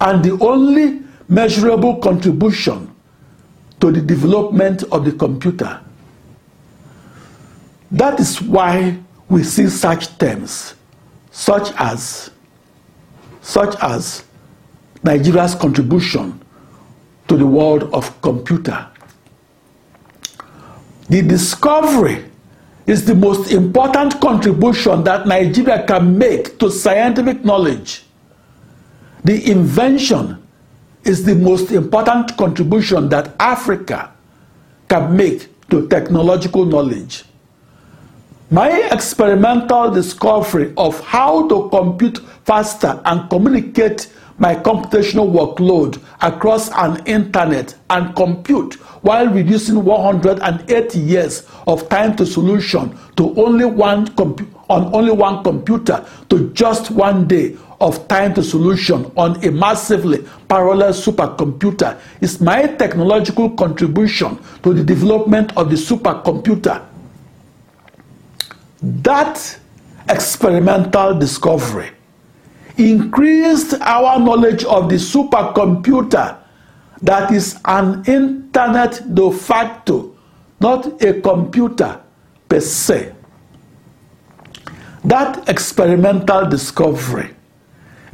and 0.00 0.24
the 0.24 0.36
only 0.44 1.02
measurable 1.28 1.96
contribution 1.98 2.92
to 3.80 3.92
the 3.92 4.00
development 4.00 4.82
of 4.90 5.04
the 5.04 5.12
computer. 5.12 5.80
That 7.92 8.18
is 8.18 8.40
why 8.42 8.98
we 9.28 9.42
see 9.44 9.68
such 9.68 10.18
terms 10.18 10.74
such 11.30 11.72
as 11.76 12.30
such 13.42 13.74
as 13.80 14.24
Nigeria's 15.02 15.54
contribution 15.54 16.40
to 17.28 17.36
the 17.36 17.46
world 17.46 17.84
of 17.94 18.20
computer. 18.22 18.86
The 21.08 21.22
discovery 21.22 22.24
is 22.86 23.04
the 23.04 23.14
most 23.14 23.52
important 23.52 24.20
contribution 24.20 25.04
that 25.04 25.26
Nigeria 25.26 25.84
can 25.86 26.18
make 26.18 26.58
to 26.58 26.70
scientific 26.70 27.44
knowledge. 27.44 28.04
The 29.24 29.50
invention 29.50 30.42
is 31.04 31.24
the 31.24 31.34
most 31.34 31.70
important 31.72 32.36
contribution 32.36 33.08
that 33.08 33.34
Africa 33.40 34.12
can 34.88 35.16
make 35.16 35.48
to 35.70 35.88
technological 35.88 36.64
knowledge. 36.64 37.24
My 38.50 38.70
experimental 38.90 39.90
discovery 39.92 40.72
of 40.76 40.98
how 41.00 41.46
to 41.48 41.68
compute 41.70 42.18
faster 42.50 43.00
and 43.04 43.30
communicate 43.30 44.12
my 44.38 44.56
computational 44.56 45.30
workload 45.30 46.02
across 46.20 46.68
an 46.72 47.00
internet 47.06 47.76
and 47.90 48.16
compute 48.16 48.74
while 49.04 49.28
reducing 49.28 49.84
180 49.84 50.98
years 50.98 51.46
of 51.68 51.88
time 51.88 52.16
to 52.16 52.26
solution 52.26 52.98
to 53.16 53.32
only 53.40 53.64
one 53.64 54.08
on 54.18 54.92
only 54.92 55.12
one 55.12 55.44
computer 55.44 56.04
to 56.28 56.50
just 56.52 56.90
one 56.90 57.28
day 57.28 57.56
of 57.80 58.08
time 58.08 58.34
to 58.34 58.42
solution 58.42 59.04
on 59.16 59.36
a 59.44 59.50
massively 59.52 60.26
parallel 60.48 60.92
supercomputer 60.92 62.00
is 62.20 62.40
my 62.40 62.66
technological 62.66 63.48
contribution 63.50 64.36
to 64.64 64.74
the 64.74 64.82
development 64.82 65.56
of 65.56 65.70
the 65.70 65.76
supercomputer. 65.76 66.84
That 68.82 69.56
experimental 70.08 71.16
discovery 71.16 71.90
increased 72.80 73.74
our 73.80 74.18
knowledge 74.18 74.64
of 74.64 74.88
the 74.88 74.96
supercomputer 74.96 76.36
that 77.02 77.30
is 77.32 77.58
an 77.64 78.04
internet 78.06 79.14
de 79.14 79.30
facto, 79.30 80.14
not 80.60 81.02
a 81.02 81.20
computer 81.20 82.00
per 82.48 82.60
se. 82.60 83.12
That 85.04 85.48
experimental 85.48 86.48
discovery 86.48 87.34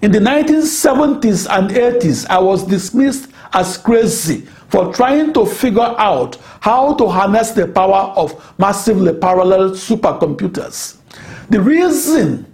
In 0.00 0.12
the 0.12 0.18
1970s 0.18 1.46
and 1.50 1.70
80s, 1.70 2.26
I 2.28 2.38
was 2.38 2.66
dismissed 2.66 3.30
as 3.52 3.76
crazy 3.76 4.46
for 4.68 4.94
trying 4.94 5.34
to 5.34 5.44
figure 5.44 5.82
out 5.82 6.36
how 6.60 6.94
to 6.94 7.06
harness 7.06 7.50
the 7.50 7.68
power 7.68 8.14
of 8.16 8.54
massively 8.58 9.12
parallel 9.12 9.70
supercomputers. 9.72 10.96
The 11.50 11.60
reason 11.60 12.46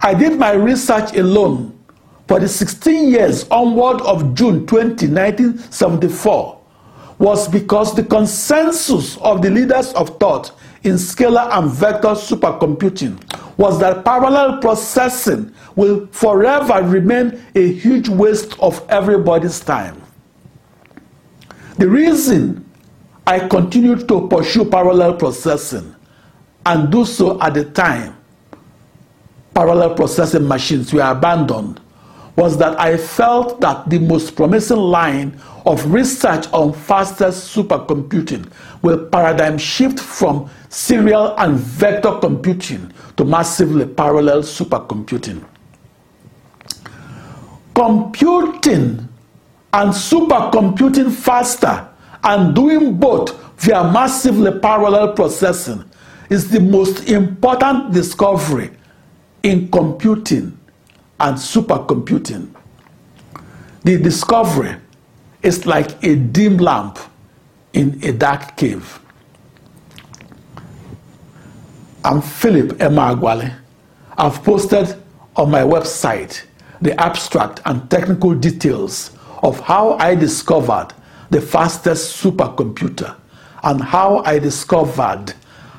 I 0.00 0.14
did 0.14 0.36
my 0.36 0.52
research 0.52 1.16
alone 1.16 1.78
for 2.26 2.40
the 2.40 2.48
16 2.48 3.10
years 3.10 3.48
onward 3.48 4.00
of 4.00 4.34
June 4.34 4.66
20, 4.66 5.06
1974 5.06 6.60
was 7.18 7.48
because 7.48 7.94
the 7.94 8.02
consensus 8.02 9.16
of 9.18 9.40
the 9.40 9.50
leaders 9.50 9.92
of 9.94 10.18
thought 10.18 10.50
in 10.86 10.94
scalar 10.94 11.48
and 11.52 11.70
vector 11.70 12.08
supercomputing 12.08 13.18
was 13.58 13.78
that 13.80 14.04
parallel 14.04 14.58
processing 14.58 15.52
will 15.74 16.06
forever 16.08 16.82
remain 16.82 17.40
a 17.54 17.72
huge 17.72 18.08
waste 18.08 18.58
of 18.60 18.84
everybody's 18.88 19.60
time. 19.60 20.00
The 21.78 21.88
reason 21.88 22.64
I 23.26 23.40
continued 23.48 24.08
to 24.08 24.28
pursue 24.28 24.64
parallel 24.64 25.16
processing 25.16 25.94
and 26.64 26.90
do 26.90 27.04
so 27.04 27.40
at 27.40 27.54
the 27.54 27.64
time 27.64 28.16
parallel 29.54 29.94
processing 29.94 30.46
machines 30.46 30.92
were 30.92 31.00
abandoned 31.00 31.80
was 32.36 32.58
that 32.58 32.78
I 32.78 32.98
felt 32.98 33.60
that 33.62 33.88
the 33.88 33.98
most 33.98 34.36
promising 34.36 34.76
line 34.76 35.40
of 35.64 35.90
research 35.90 36.46
on 36.52 36.72
faster 36.72 37.28
supercomputing 37.28 38.50
will 38.82 39.06
paradigm 39.06 39.56
shift 39.58 39.98
from 39.98 40.48
serial 40.68 41.34
and 41.38 41.56
vector 41.58 42.18
computing 42.20 42.92
to 43.16 43.24
massively 43.24 43.86
parallel 43.86 44.42
supercomputing. 44.42 45.42
Computing 47.74 49.08
and 49.72 49.90
supercomputing 49.92 51.10
faster 51.12 51.88
and 52.22 52.54
doing 52.54 52.96
both 52.96 53.34
via 53.58 53.90
massively 53.90 54.58
parallel 54.60 55.14
processing 55.14 55.84
is 56.28 56.50
the 56.50 56.60
most 56.60 57.08
important 57.08 57.92
discovery 57.92 58.70
in 59.42 59.70
computing 59.70 60.55
and 61.20 61.36
supercomputing. 61.36 62.54
The 63.84 63.98
discovery 63.98 64.76
is 65.42 65.66
like 65.66 66.02
a 66.04 66.16
dim 66.16 66.58
lamp 66.58 66.98
in 67.72 67.98
a 68.02 68.12
dark 68.12 68.56
cave. 68.56 68.98
I'm 72.04 72.20
Philip 72.20 72.78
Emeagwali. 72.78 73.54
I've 74.18 74.42
posted 74.44 74.96
on 75.36 75.50
my 75.50 75.62
website 75.62 76.42
the 76.80 76.98
abstract 77.00 77.60
and 77.64 77.90
technical 77.90 78.34
details 78.34 79.10
of 79.42 79.60
how 79.60 79.94
I 79.94 80.14
discovered 80.14 80.88
the 81.30 81.40
fastest 81.40 82.22
supercomputer 82.22 83.16
and 83.62 83.80
how 83.80 84.18
I 84.24 84.38
discovered 84.38 85.34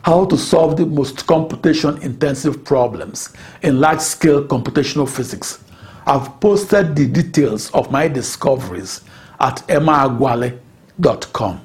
how 0.07 0.23
to 0.23 0.37
solve 0.37 0.77
the 0.77 0.85
most 0.85 1.27
computation 1.27 2.01
intensive 2.01 2.63
problems 2.63 3.33
in 3.61 3.77
large 3.81 3.99
scale 3.99 4.41
computational 4.41 5.05
physics. 5.05 5.61
I've 6.05 6.39
posted 6.39 6.95
the 6.95 7.07
details 7.07 7.69
of 7.71 7.91
my 7.91 8.07
discoveries 8.07 9.01
at 9.41 9.57
emeagwali.com. 9.67 11.61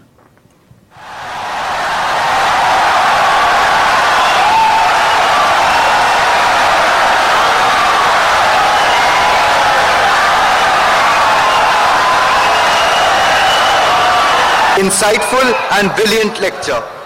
Insightful 14.83 15.49
and 15.79 15.95
brilliant 15.95 16.41
lecture. 16.41 17.02